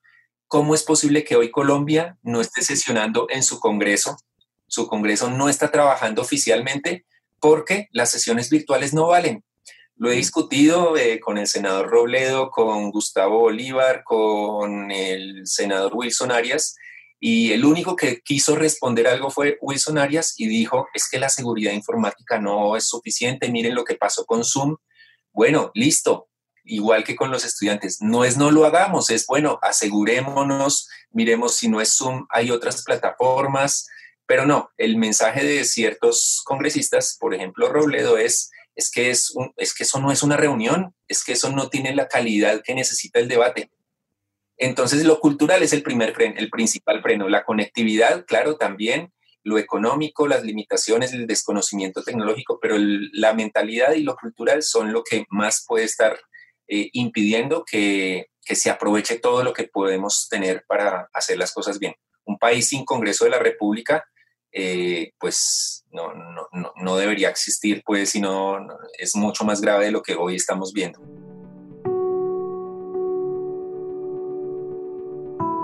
[0.46, 4.16] ¿Cómo es posible que hoy Colombia no esté sesionando en su Congreso?
[4.68, 7.04] Su Congreso no está trabajando oficialmente
[7.40, 9.42] porque las sesiones virtuales no valen.
[9.96, 16.30] Lo he discutido eh, con el senador Robledo, con Gustavo Bolívar, con el senador Wilson
[16.30, 16.76] Arias,
[17.22, 21.28] y el único que quiso responder algo fue Wilson Arias y dijo, es que la
[21.28, 24.78] seguridad informática no es suficiente, miren lo que pasó con Zoom.
[25.30, 26.30] Bueno, listo,
[26.64, 31.68] igual que con los estudiantes, no es no lo hagamos, es bueno, asegurémonos, miremos si
[31.68, 33.86] no es Zoom, hay otras plataformas,
[34.24, 39.74] pero no, el mensaje de ciertos congresistas, por ejemplo Robledo, es, es, que, es, es
[39.74, 43.18] que eso no es una reunión, es que eso no tiene la calidad que necesita
[43.18, 43.70] el debate.
[44.60, 47.30] Entonces lo cultural es el primer freno, el principal freno.
[47.30, 49.10] La conectividad, claro, también,
[49.42, 55.02] lo económico, las limitaciones, el desconocimiento tecnológico, pero la mentalidad y lo cultural son lo
[55.02, 56.20] que más puede estar
[56.68, 61.94] eh, impidiendo que, se aproveche todo lo que podemos tener para hacer las cosas bien.
[62.24, 64.04] Un país sin Congreso de la República
[64.50, 66.12] eh, pues no,
[66.74, 68.58] no, debería existir, pues, sino
[68.98, 71.00] es mucho más grave de lo que hoy estamos viendo.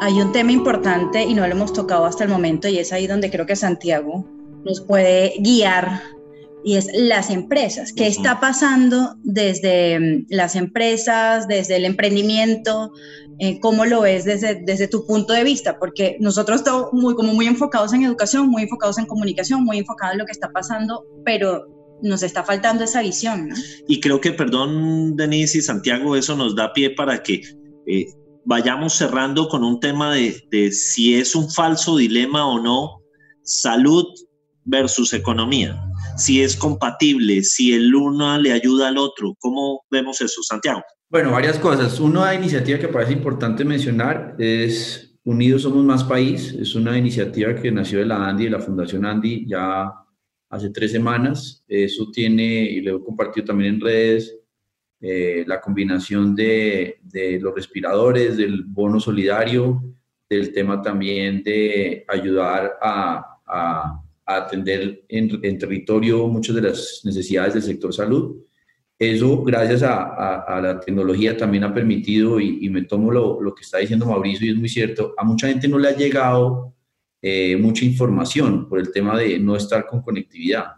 [0.01, 3.07] Hay un tema importante y no lo hemos tocado hasta el momento y es ahí
[3.07, 4.29] donde creo que Santiago
[4.65, 6.03] nos puede guiar
[6.65, 7.93] y es las empresas.
[7.93, 12.93] ¿Qué está pasando desde mm, las empresas, desde el emprendimiento,
[13.39, 15.79] eh, ¿Cómo lo ves desde, desde tu punto de vista?
[15.79, 20.15] Porque nosotros estamos muy, como muy enfocados en educación, muy enfocados en comunicación, muy enfocados
[20.15, 21.67] en lo que está pasando, pero
[22.03, 23.51] nos está faltando esa visión.
[23.89, 27.43] Y creo que, perdón, Denise y Santiago, eso nos da pie para que
[27.87, 28.07] eh,
[28.47, 33.03] vayamos cerrando con un tema de, si es un falso dilema o no,
[33.43, 34.07] salud
[34.65, 35.81] versus economía
[36.17, 39.37] si es compatible, si el uno le ayuda al otro.
[39.39, 40.83] ¿Cómo vemos eso, Santiago?
[41.09, 42.01] Bueno, varias cosas.
[42.01, 46.55] Una iniciativa que parece importante mencionar es Unidos Somos Más País.
[46.59, 49.93] Es una iniciativa que nació de la ANDI, de la Fundación ANDI, ya
[50.51, 51.65] hace tres semanas.
[51.69, 54.35] Eso tiene, y lo he compartido también en redes,
[55.01, 59.83] eh, la combinación de, de, los respiradores, del bono solidario,
[60.29, 67.01] del tema también de ayudar a, a, a atender en, en territorio muchas de las
[67.05, 68.37] necesidades del sector salud
[68.99, 74.07] eso, gracias a, la tecnología, también ha permitido, y, me tomo lo, que está diciendo
[74.07, 76.75] Mauricio, y es muy cierto, a mucha gente no le ha llegado
[77.21, 80.77] eh, mucha información por el tema de no estar con conectividad.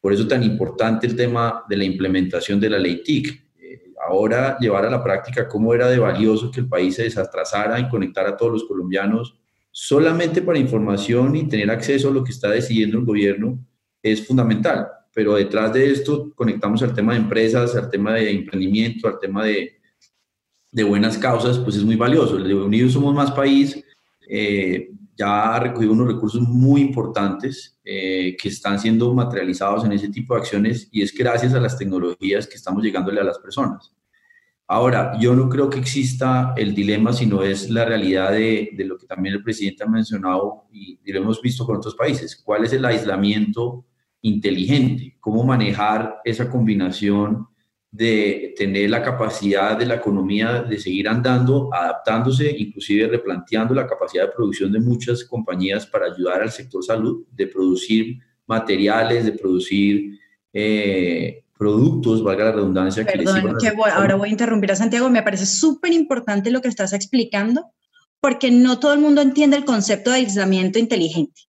[0.00, 3.49] Por eso tan importante el tema de la implementación de la ley TIC.
[4.10, 7.88] Ahora llevar a la práctica cómo era de valioso que el país se desatrasara y
[7.88, 9.36] conectara a todos los colombianos
[9.70, 13.58] solamente para información y tener acceso a lo que está decidiendo el gobierno
[14.02, 19.08] es fundamental pero detrás de esto conectamos al tema de empresas, al tema de emprendimiento,
[19.08, 19.78] al tema de,
[20.70, 22.36] de buenas causas, pues es muy valioso.
[22.36, 23.84] El de Somos Más País
[24.28, 30.08] eh, ya ha recogido unos recursos muy importantes eh, que están siendo materializados en ese
[30.08, 33.92] tipo de acciones y es gracias a las tecnologías que estamos llegándole a las personas.
[34.72, 38.96] Ahora, yo no creo que exista el dilema, sino es la realidad de, de lo
[38.96, 42.36] que también el presidente ha mencionado y, lo hemos visto con otros países.
[42.36, 43.84] ¿Cuál es el aislamiento
[44.22, 47.48] inteligente, cómo manejar esa combinación
[47.90, 54.26] de tener la capacidad de la economía de seguir andando, adaptándose, inclusive replanteando la capacidad
[54.26, 60.16] de producción de muchas compañías para ayudar al sector salud, de producir materiales, de producir
[60.52, 63.04] eh, productos, valga la redundancia.
[63.04, 66.94] Perdón, que, ahora voy a interrumpir a Santiago, me parece súper importante lo que estás
[66.94, 67.66] explicando,
[68.18, 71.42] porque no todo el mundo entiende el concepto de aislamiento inteligente.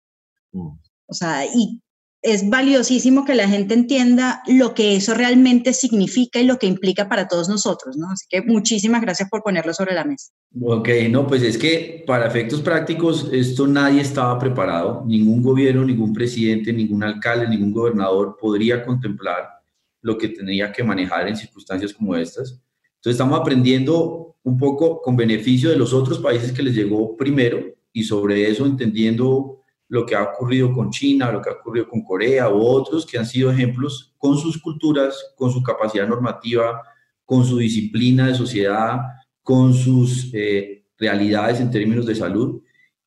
[0.51, 0.67] Mm.
[1.05, 1.81] O sea, y
[2.21, 7.07] es valiosísimo que la gente entienda lo que eso realmente significa y lo que implica
[7.07, 8.11] para todos nosotros, ¿no?
[8.11, 10.33] Así que muchísimas gracias por ponerlo sobre la mesa.
[10.61, 16.11] Ok, no, pues es que para efectos prácticos esto nadie estaba preparado, ningún gobierno, ningún
[16.11, 19.60] presidente, ningún alcalde, ningún gobernador podría contemplar
[20.01, 22.59] lo que tendría que manejar en circunstancias como estas.
[22.95, 27.63] Entonces estamos aprendiendo un poco con beneficio de los otros países que les llegó primero
[27.93, 32.01] y sobre eso entendiendo lo que ha ocurrido con China, lo que ha ocurrido con
[32.01, 36.81] Corea u otros que han sido ejemplos con sus culturas, con su capacidad normativa,
[37.25, 38.99] con su disciplina de sociedad,
[39.43, 42.61] con sus eh, realidades en términos de salud.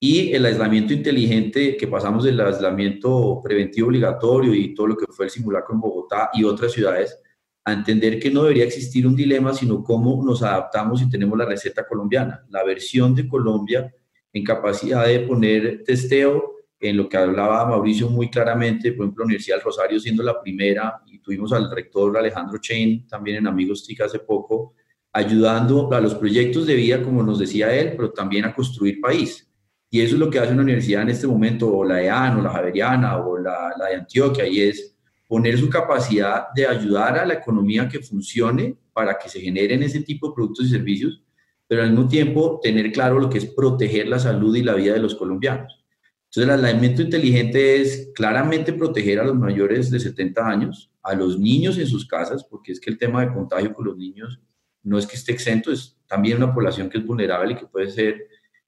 [0.06, 5.24] Y el aislamiento inteligente que pasamos del aislamiento preventivo obligatorio y todo lo que fue
[5.24, 7.18] el simulacro en Bogotá y otras ciudades,
[7.64, 11.46] a entender que no debería existir un dilema, sino cómo nos adaptamos y tenemos la
[11.46, 13.94] receta colombiana, la versión de Colombia
[14.30, 19.28] en capacidad de poner testeo, en lo que hablaba Mauricio muy claramente, por ejemplo, la
[19.28, 23.86] Universidad del Rosario siendo la primera, y tuvimos al rector Alejandro Chain también en Amigos
[23.86, 24.74] TIC hace poco,
[25.14, 29.48] ayudando a los proyectos de vida, como nos decía él, pero también a construir país.
[29.94, 32.42] Y eso es lo que hace una universidad en este momento, o la EAN, o
[32.42, 34.92] la Javeriana, o la, de Antioquia, y es
[35.28, 40.00] poner su capacidad de ayudar a la economía que funcione para que se generen ese
[40.00, 41.22] tipo de productos y servicios,
[41.68, 44.94] pero al mismo tiempo tener claro lo que es proteger la salud y la vida
[44.94, 45.84] de los colombianos.
[46.24, 51.38] Entonces, el aislamiento inteligente es claramente proteger a los mayores de 70 años, a los
[51.38, 54.40] niños en sus casas, porque es que el tema de contagio con los niños
[54.82, 57.92] no es que esté exento, es también una población que es vulnerable y que puede
[57.92, 58.26] ser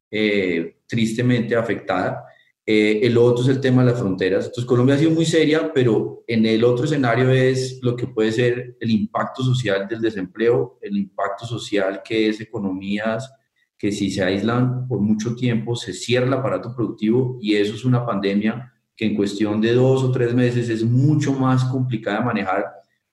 [0.08, 2.24] eh, tristemente afectada.
[2.64, 4.46] Eh, el otro es el tema de las fronteras.
[4.46, 8.32] Entonces, Colombia ha sido muy seria, pero en el otro escenario es lo que puede
[8.32, 13.30] ser el impacto social del desempleo, el impacto social que es economías
[13.78, 17.84] que si se aíslan por mucho tiempo, se cierra el aparato productivo y eso es
[17.84, 22.24] una pandemia que en cuestión de dos o tres meses es mucho más complicada de
[22.24, 22.72] manejar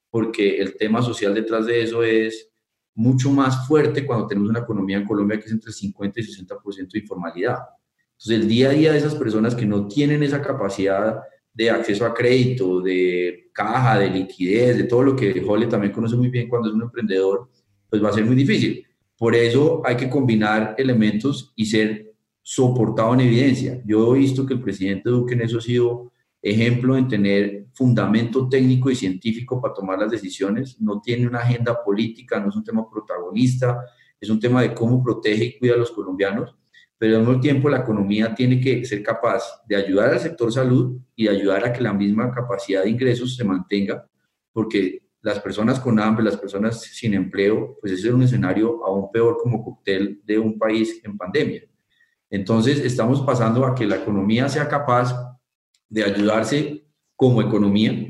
[0.09, 2.52] porque el tema social detrás de eso es
[2.95, 6.91] mucho más fuerte cuando tenemos una economía en Colombia que es entre 50 y 60%
[6.91, 7.57] de informalidad.
[8.11, 11.21] Entonces, el día a día de esas personas que no tienen esa capacidad
[11.53, 16.15] de acceso a crédito, de caja, de liquidez, de todo lo que Jole también conoce
[16.15, 17.49] muy bien cuando es un emprendedor,
[17.89, 18.85] pues va a ser muy difícil.
[19.17, 23.81] Por eso hay que combinar elementos y ser soportado en evidencia.
[23.85, 26.12] Yo he visto que el presidente Duque en eso ha sido
[26.43, 31.81] ejemplo en tener fundamento técnico y científico para tomar las decisiones, no tiene una agenda
[31.81, 33.79] política, no es un tema protagonista,
[34.19, 36.53] es un tema de cómo protege y cuida a los colombianos,
[36.97, 40.99] pero al mismo tiempo la economía tiene que ser capaz de ayudar al sector salud
[41.15, 44.05] y de ayudar a que la misma capacidad de ingresos se mantenga,
[44.51, 49.09] porque las personas con hambre, las personas sin empleo, pues ese es un escenario aún
[49.11, 51.63] peor como cóctel de un país en pandemia.
[52.29, 55.32] Entonces, estamos pasando a que la economía sea capaz
[55.89, 58.09] de ayudarse como economía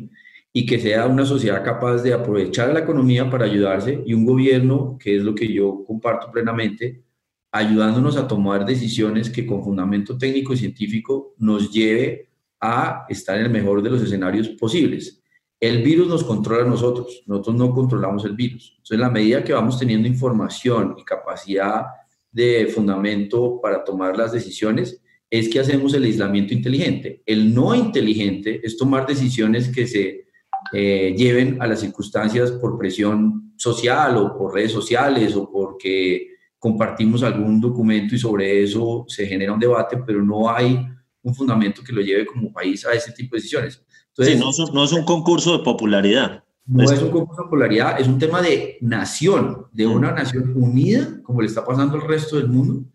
[0.51, 4.97] y que sea una sociedad capaz de aprovechar la economía para ayudarse y un gobierno,
[4.99, 7.03] que es lo que yo comparto plenamente,
[7.51, 13.45] ayudándonos a tomar decisiones que con fundamento técnico y científico nos lleve a estar en
[13.45, 15.21] el mejor de los escenarios posibles.
[15.59, 18.71] El virus nos controla a nosotros, nosotros no controlamos el virus.
[18.71, 21.85] Entonces, en la medida que vamos teniendo información y capacidad
[22.31, 25.02] de fundamento para tomar las decisiones,
[25.33, 27.23] es que hacemos el aislamiento inteligente.
[27.25, 30.27] El no inteligente es tomar decisiones que se
[30.71, 36.27] eh, lleven a las circunstancias por presión social o por redes sociales o porque
[36.59, 40.79] compartimos algún documento y sobre eso se genera un debate, pero no hay
[41.23, 43.83] un fundamento que lo lleve como país a ese tipo de decisiones.
[44.09, 46.43] Entonces, no, es un concurso de popularidad.
[46.67, 50.15] No es un concurso de popularidad, es un tema de nación, de una mm.
[50.15, 52.87] nación unida, como le está pasando al resto del mundo,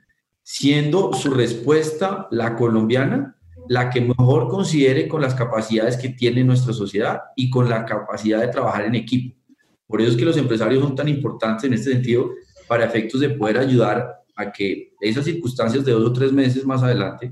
[0.51, 3.37] siendo su respuesta la colombiana
[3.69, 8.41] la que mejor considere con las capacidades que tiene nuestra sociedad y con la capacidad
[8.41, 9.37] de trabajar en equipo.
[9.87, 12.31] Por eso es que los empresarios son tan importantes en este sentido
[12.67, 16.83] para efectos de poder ayudar a que esas circunstancias de dos o tres meses más
[16.83, 17.31] adelante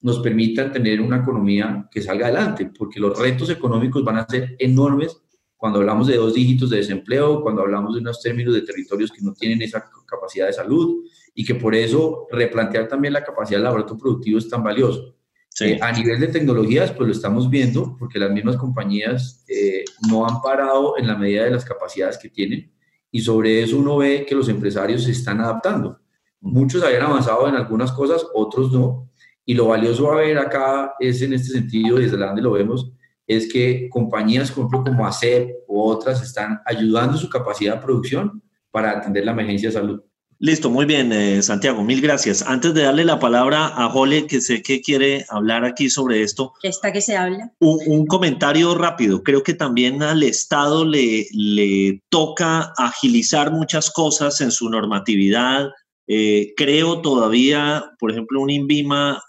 [0.00, 4.56] nos permitan tener una economía que salga adelante, porque los retos económicos van a ser
[4.58, 5.20] enormes
[5.54, 9.20] cuando hablamos de dos dígitos de desempleo, cuando hablamos de unos términos de territorios que
[9.20, 11.04] no tienen esa capacidad de salud
[11.34, 15.16] y que por eso replantear también la capacidad del laboratorio productivo es tan valioso.
[15.60, 20.26] Eh, a nivel de tecnologías, pues lo estamos viendo, porque las mismas compañías eh, no
[20.26, 22.72] han parado en la medida de las capacidades que tienen
[23.14, 26.00] y sobre eso uno ve que los empresarios se están adaptando.
[26.40, 29.08] Muchos habían avanzado en algunas cosas, otros no,
[29.44, 32.92] y lo valioso a ver acá es en este sentido, desde donde lo vemos,
[33.24, 39.24] es que compañías como ACEP u otras están ayudando su capacidad de producción para atender
[39.24, 40.02] la emergencia de salud.
[40.44, 42.42] Listo, muy bien, eh, Santiago, mil gracias.
[42.42, 46.52] Antes de darle la palabra a Jole, que sé que quiere hablar aquí sobre esto.
[46.62, 47.50] Está que se habla.
[47.60, 49.22] Un, comentario rápido.
[49.22, 55.70] Creo que también al Estado le, le toca agilizar muchas cosas en su normatividad.
[56.06, 59.22] Eh, creo todavía, por ejemplo, un INVIMA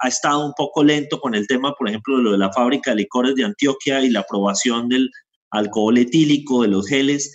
[0.00, 2.90] ha estado un poco lento con el tema, por ejemplo, de lo de la fábrica
[2.90, 5.08] de licores de Antioquia y la aprobación del
[5.52, 7.32] alcohol etílico, de los geles,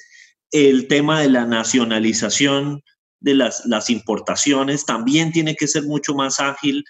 [0.51, 2.81] el tema de la nacionalización
[3.23, 6.83] de las, las importaciones también tiene que ser mucho más ágil.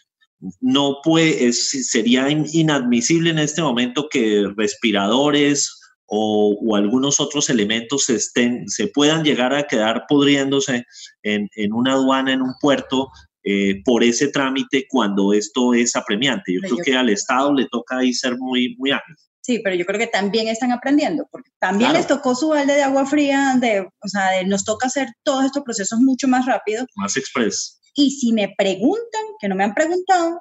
[0.59, 8.15] No puede, sería inadmisible en este momento que respiradores o, o, algunos otros elementos se,
[8.15, 10.85] estén, se puedan llegar a quedar pudriéndose
[11.21, 13.09] en, en una aduana, en un puerto,
[13.43, 16.53] eh, por ese trámite cuando esto es apremiante.
[16.53, 19.15] Yo creo que al Estado le toca ahí ser muy, muy ágil.
[19.45, 22.83] Sí, pero yo creo que también están aprendiendo, porque también les tocó su balde de
[22.83, 26.85] agua fría, de, o sea, de, nos toca hacer todos estos procesos mucho más rápido.
[26.95, 27.81] Más express.
[27.93, 30.39] Y si me preguntan, que no me han preguntado,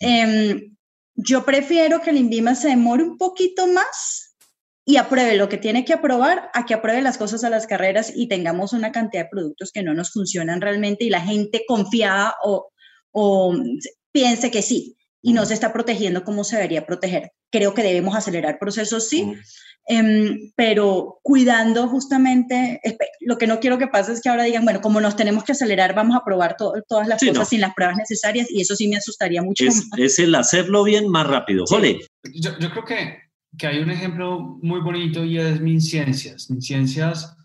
[0.00, 0.76] em,
[1.14, 4.36] yo prefiero que el INVIMA se demore un poquito más
[4.84, 8.12] y apruebe lo que tiene que aprobar a que apruebe las cosas a las carreras
[8.14, 12.34] y tengamos una cantidad de productos que no nos funcionan realmente y la gente confiada
[12.44, 12.68] o,
[13.12, 13.54] o
[14.12, 17.30] piense que sí y no se está protegiendo como se debería proteger.
[17.50, 19.32] Creo que debemos acelerar procesos, sí,
[19.86, 22.80] em, pero cuidando justamente,
[23.20, 25.52] lo que no quiero que pase es que ahora digan, bueno, como nos tenemos que
[25.52, 28.96] acelerar, vamos a probar todas las cosas sin las pruebas necesarias y eso sí me
[28.96, 29.64] asustaría mucho.
[29.64, 31.64] Es, es el hacerlo bien más rápido.
[31.66, 32.00] Jole.
[32.34, 33.18] Yo, yo, creo que,
[33.56, 36.50] que, hay un ejemplo muy bonito y es MinCiencias.
[36.50, 37.36] MinCiencias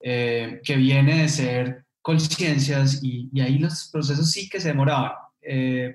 [0.00, 5.12] eh, que viene de ser Colciencias y, y ahí los procesos sí que se demoraban.
[5.42, 5.92] Eh,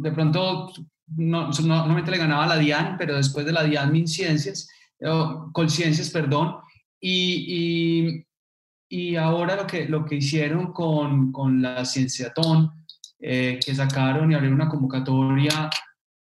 [0.00, 0.72] de pronto
[1.16, 4.68] no, le ganaba la DIAN, pero después de la DIAN MinCiencias,
[5.52, 6.56] Colciencias, perdón,
[7.00, 8.24] y,
[8.88, 12.70] y, ahora lo que, lo que hicieron con, con la Cienciatón,
[13.20, 15.70] eh, que sacaron y abrieron una convocatoria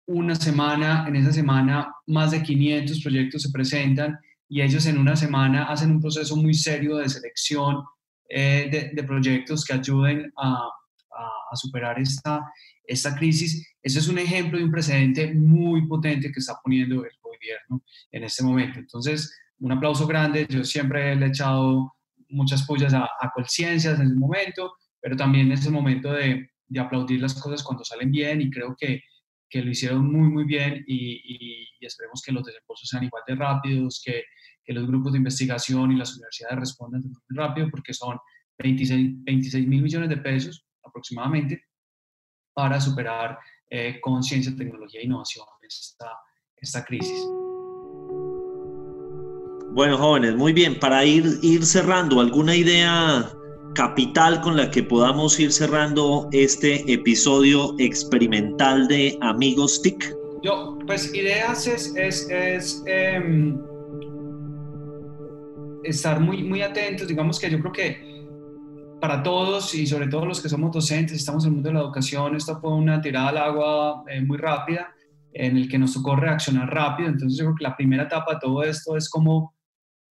[0.07, 5.15] una semana, en esa semana más de 500 proyectos se presentan y ellos en una
[5.15, 7.83] semana hacen un proceso muy serio de selección
[8.29, 10.69] eh, de, proyectos que ayuden a,
[11.15, 12.41] a, superar esta,
[12.83, 13.75] esta crisis.
[13.81, 18.23] Ese es un ejemplo de un precedente muy potente que está poniendo el gobierno en
[18.23, 18.79] este momento.
[18.79, 20.45] Entonces, un aplauso grande.
[20.49, 21.95] Yo siempre he echado
[22.29, 26.49] muchas pullas a, a en ese momento, pero también es el momento de,
[26.79, 29.01] aplaudir las cosas cuando salen bien y creo que,
[29.49, 33.23] que lo hicieron muy, muy bien y, y, y, esperemos que los desembolsos sean igual
[33.25, 34.23] de rápidos, que,
[34.63, 38.17] que los grupos de investigación y las universidades respondan muy rápido porque son
[38.57, 41.63] 26, 26 mil millones de pesos aproximadamente
[42.53, 43.37] para superar
[43.69, 46.11] eh, con ciencia, tecnología e innovación esta,
[46.57, 47.19] esta crisis.
[49.73, 50.79] Bueno, jóvenes, muy bien.
[50.79, 53.29] Para ir, ir cerrando, ¿alguna idea
[53.73, 60.15] capital con la que podamos ir cerrando este episodio experimental de Amigos TIC?
[60.43, 63.53] Yo, pues ideas es, es, es eh,
[65.83, 67.07] estar muy, muy atentos.
[67.07, 68.14] Digamos que yo creo que
[68.99, 71.81] para todos y sobre todo los que somos docentes, estamos en el mundo de la
[71.81, 74.93] educación, esto fue una tirada al agua eh, muy rápida
[75.33, 77.09] en el que nos tocó reaccionar rápido.
[77.09, 79.53] Entonces yo creo que la primera etapa de todo esto es como,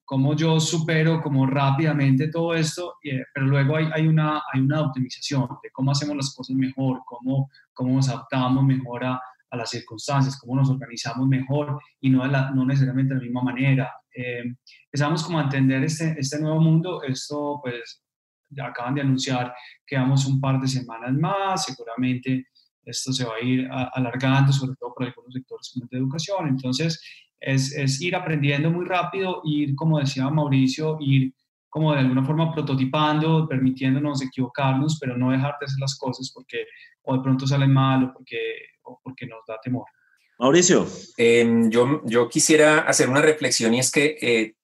[0.05, 4.83] como yo supero como rápidamente todo esto, eh, pero luego hay, hay, una, hay una
[4.83, 9.21] optimización de cómo hacemos las cosas mejor, cómo, cómo nos adaptamos mejor a,
[9.51, 13.43] a las circunstancias, cómo nos organizamos mejor y no, la, no necesariamente de la misma
[13.43, 13.93] manera.
[14.15, 14.45] Eh,
[14.85, 18.04] empezamos como a entender este, este nuevo mundo, esto pues
[18.61, 19.55] acaban de anunciar
[19.87, 22.49] que vamos un par de semanas más, seguramente
[22.85, 26.49] esto se va a ir alargando, sobre todo por algunos sectores como de educación.
[26.49, 27.01] Entonces,
[27.41, 31.33] es, es, ir aprendiendo muy rápido, ir, como decía Mauricio, ir
[31.69, 36.67] como de alguna forma prototipando, permitiéndonos equivocarnos, pero no dejar de hacer las cosas porque
[37.03, 38.39] o de pronto salen mal o porque,
[38.83, 39.87] o porque nos da temor.
[40.39, 40.87] Mauricio.
[41.17, 44.55] Eh, yo, yo quisiera hacer una reflexión y es que eh,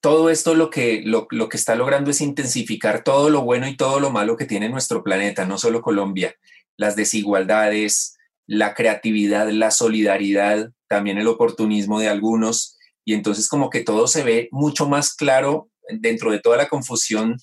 [0.00, 3.76] todo esto lo que, lo, lo, que está logrando es intensificar todo lo bueno y
[3.76, 6.34] todo lo malo que tiene nuestro planeta, no solo Colombia,
[6.76, 8.16] las desigualdades,
[8.46, 14.22] la creatividad, la solidaridad, también el oportunismo de algunos, y entonces como que todo se
[14.22, 17.36] ve mucho más claro dentro de toda la confusión.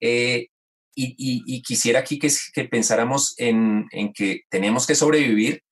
[0.00, 0.48] Eh,
[0.94, 5.62] y, quisiera aquí que, que pensáramos en, en que tenemos que sobrevivir,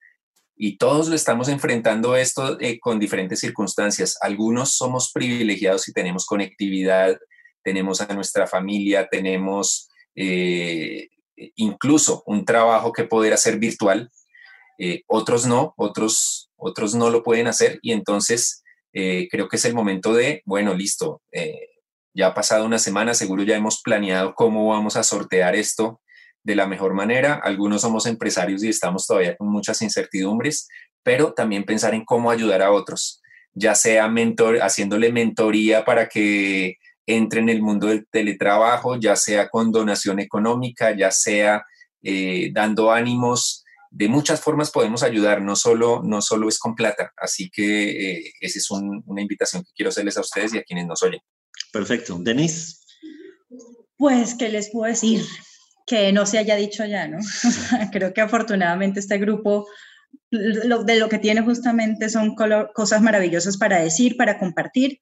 [0.61, 4.19] y todos lo estamos enfrentando esto eh, con diferentes circunstancias.
[4.21, 7.17] Algunos somos privilegiados y tenemos conectividad,
[7.63, 11.09] tenemos a nuestra familia, tenemos eh,
[11.55, 14.11] incluso un trabajo que poder hacer virtual.
[14.81, 19.75] Eh, otros no, otros, otros no lo pueden hacer y entonces creo que es el
[19.75, 21.23] momento de, bueno, listo,
[22.13, 26.01] ya ha pasado una semana, seguro ya hemos planeado cómo vamos a sortear esto
[26.49, 27.35] de la mejor manera.
[27.35, 30.67] Algunos somos empresarios y estamos todavía con muchas incertidumbres,
[31.03, 33.21] pero también pensar en cómo ayudar a otros,
[33.53, 39.51] ya sea mentor, haciéndole mentoría para que entre en el mundo del teletrabajo, ya sea
[39.51, 41.67] con donación económica, ya sea
[42.03, 43.63] eh, dando ánimos.
[43.91, 47.13] De muchas formas podemos ayudar, no solo, no solo es con plata.
[47.19, 50.63] Así que eh, esa es un, una invitación que quiero hacerles a ustedes y a
[50.63, 51.21] quienes nos oyen.
[51.73, 52.17] Perfecto.
[52.21, 52.77] Denise.
[53.99, 55.23] Pues, ¿qué les puedo decir?
[55.89, 57.19] Que no se haya dicho ya, ¿no?
[57.93, 59.67] Creo que afortunadamente este grupo
[60.31, 65.01] de lo que tiene justamente son cosas maravillosas para decir, para compartir.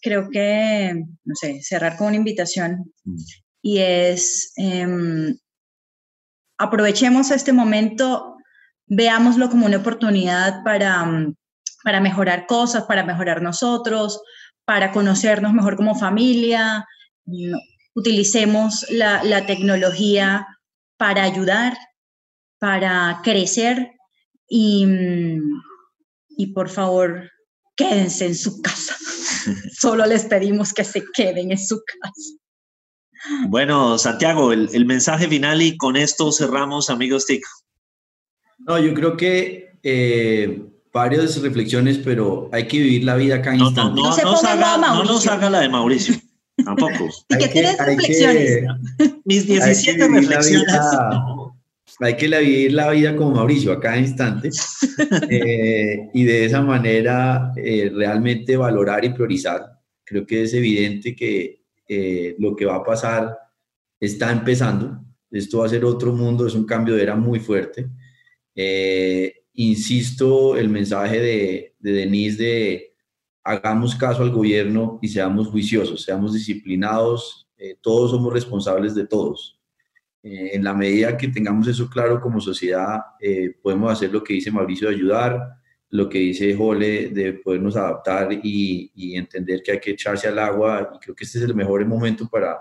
[0.00, 2.92] Creo que, no sé, cerrar con una invitación
[3.62, 5.34] y es, eh,
[6.58, 8.36] aprovechemos este momento,
[8.86, 11.34] veámoslo como una oportunidad para, mm,
[11.84, 14.20] para mejorar cosas, para mejorar nosotros,
[14.64, 16.86] para conocernos mejor como familia.
[17.94, 20.46] Utilicemos la, la tecnología
[20.96, 21.76] para ayudar,
[22.58, 23.92] para crecer
[24.48, 24.86] y,
[26.30, 27.30] y por favor,
[27.76, 28.96] quédense en su casa.
[29.78, 32.12] Solo les pedimos que se queden en su casa.
[33.48, 37.44] Bueno, Santiago, el, el mensaje final y con esto cerramos, amigos TIC.
[38.58, 43.58] No, yo creo que eh, varias reflexiones, pero hay que vivir la vida acá en
[43.58, 44.00] No, no, instante.
[44.00, 45.14] no, No nos haga, no Mauricio.
[45.14, 46.14] nos haga la de Mauricio,
[46.64, 47.08] tampoco.
[47.28, 48.64] ¿Y Hay qué que- tienes hay que- reflexiones?
[49.24, 50.66] Mis Hay que 17 vivir la reflexiones.
[50.66, 51.54] vida- no.
[52.00, 54.50] Hay que vivir la vida como Mauricio, a cada instante,
[55.30, 59.66] eh, y de esa manera eh, realmente valorar y priorizar.
[60.04, 63.36] Creo que es evidente que eh, lo que va a pasar
[63.98, 65.00] está empezando.
[65.30, 67.88] Esto va a ser otro mundo, es un cambio de era muy fuerte.
[68.54, 72.94] Eh, insisto, el mensaje de, de Denise de
[73.48, 79.58] hagamos caso al gobierno y seamos juiciosos, seamos disciplinados, eh, todos somos responsables de todos.
[80.22, 84.34] Eh, en la medida que tengamos eso claro como sociedad, eh, podemos hacer lo que
[84.34, 85.40] dice Mauricio de ayudar,
[85.88, 90.38] lo que dice Jole de podernos adaptar y, y entender que hay que echarse al
[90.38, 90.90] agua.
[90.94, 92.58] Y creo que este es el mejor momento para,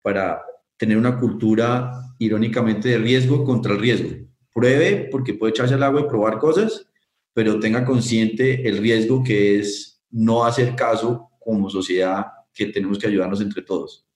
[0.00, 0.40] para
[0.76, 4.10] tener una cultura irónicamente de riesgo contra el riesgo.
[4.54, 6.88] Pruebe porque puede echarse al agua y probar cosas,
[7.34, 13.06] pero tenga consciente el riesgo que es no hacer caso como sociedad, que tenemos que
[13.06, 14.06] ayudarnos entre todos.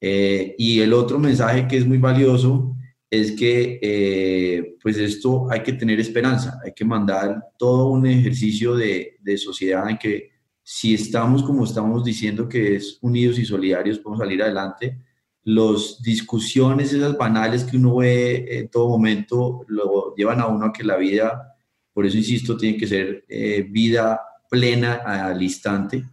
[0.00, 2.76] Eh, y el otro mensaje que es muy valioso
[3.10, 8.74] es que eh, pues esto hay que tener esperanza, hay que mandar todo un ejercicio
[8.74, 13.98] de, de sociedad en que si estamos como estamos diciendo que es unidos y solidarios,
[13.98, 14.98] podemos salir adelante.
[15.42, 20.72] Las discusiones, esas banales que uno ve en todo momento, lo llevan a uno a
[20.72, 21.54] que la vida,
[21.92, 26.04] por eso insisto, tiene que ser eh, vida plena al instante.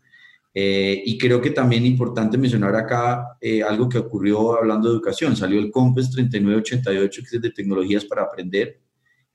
[0.54, 5.36] Eh, y creo que también importante mencionar acá eh, algo que ocurrió hablando de educación.
[5.36, 8.82] Salió el COMPES 3988, que es de tecnologías para aprender.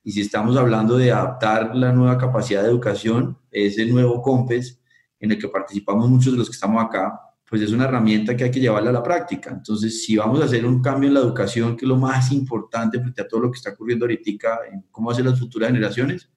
[0.04, 4.80] Y si estamos hablando de adaptar la nueva capacidad de educación, ese nuevo COMPES
[5.18, 7.18] en el que participamos muchos de los que estamos acá,
[7.48, 9.50] pues es una herramienta que hay que llevarla a la práctica.
[9.50, 12.98] Entonces, si vamos a hacer un cambio en la educación, que es lo más importante
[13.00, 16.28] frente a todo lo que está ocurriendo ahorita, en cómo hacer las futuras generaciones,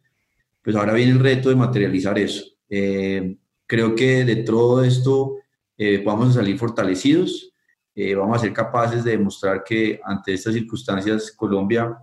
[0.61, 2.43] pues ahora viene el reto de materializar eso.
[2.69, 5.37] Eh, creo que de todo esto
[5.77, 7.53] eh, vamos a salir fortalecidos,
[7.95, 11.97] eh, vamos a ser capaces de demostrar que ante estas circunstancias Colombia,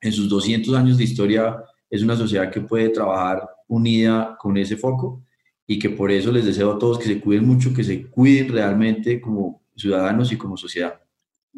[0.00, 1.56] en sus 200 años de historia,
[1.88, 5.22] es una sociedad que puede trabajar unida con ese foco
[5.66, 8.48] y que por eso les deseo a todos que se cuiden mucho, que se cuiden
[8.50, 11.00] realmente como ciudadanos y como sociedad.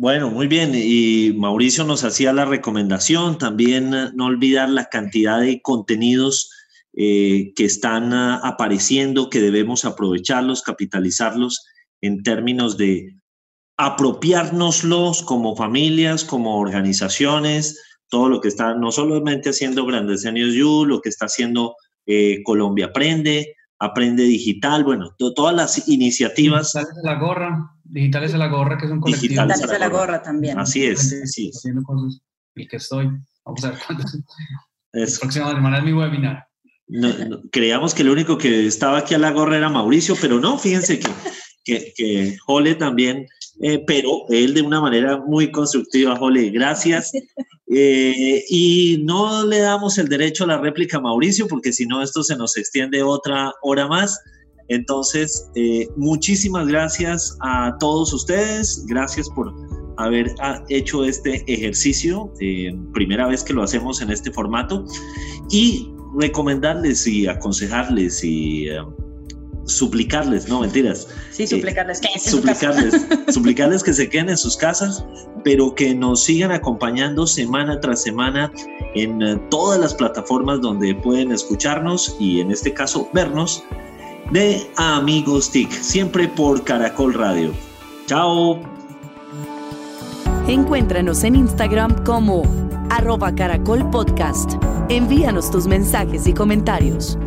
[0.00, 0.74] Bueno, muy bien.
[0.76, 6.52] Y Mauricio nos hacía la recomendación también no olvidar la cantidad de contenidos
[6.96, 11.66] eh, que están uh, apareciendo, que debemos aprovecharlos, capitalizarlos
[12.00, 13.16] en términos de
[13.76, 20.84] apropiárnoslos como familias, como organizaciones, todo lo que está no solamente haciendo Grandes Seniors You,
[20.84, 21.74] lo que está haciendo
[22.06, 26.72] eh, Colombia Aprende, Aprende Digital, bueno, to todas las iniciativas.
[27.02, 29.28] La gorra, Digitales de la gorra, que es un colectivo.
[29.28, 30.58] Digitales de la gorra también.
[30.58, 31.56] Así es, así es.
[31.56, 32.20] Haciendo cosas.
[32.54, 33.08] El que estoy.
[33.44, 34.04] Vamos a ver cuándo.
[34.92, 36.46] La próxima semana es mi webinar.
[36.88, 40.40] no, no, creíamos que el único que estaba aquí a la gorra era Mauricio, pero
[40.40, 41.10] no, fíjense que,
[41.64, 43.26] que, que Jole también,
[43.60, 47.12] eh, pero él de una manera muy constructiva, Jole, gracias.
[47.70, 52.02] Eh, y no le damos el derecho a la réplica a Mauricio, porque si no,
[52.02, 54.18] esto se nos extiende otra hora más.
[54.68, 58.84] Entonces, eh, muchísimas gracias a todos ustedes.
[58.86, 59.52] Gracias por
[59.96, 62.32] haber ah, hecho este ejercicio.
[62.40, 64.84] Eh, primera vez que lo hacemos en este formato.
[65.50, 68.90] Y recomendarles y aconsejarles y uh,
[69.66, 71.06] suplicarles, no mentiras.
[71.30, 75.04] Sí, suplicarles que suplicarles, suplicarles que se queden en sus casas,
[75.44, 78.52] pero que nos sigan acompañando semana tras semana
[78.94, 83.62] en todas las plataformas donde pueden escucharnos y en este caso vernos
[84.30, 87.52] de Amigos TIC, siempre por Caracol Radio.
[88.06, 88.60] Chao.
[90.46, 92.42] Encuéntranos en Instagram como
[92.90, 94.52] arroba caracol podcast.
[94.88, 97.18] Envíanos tus mensajes y comentarios.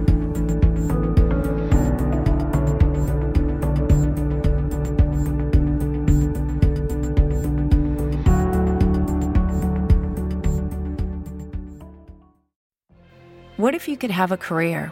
[13.57, 14.91] What if you could have a career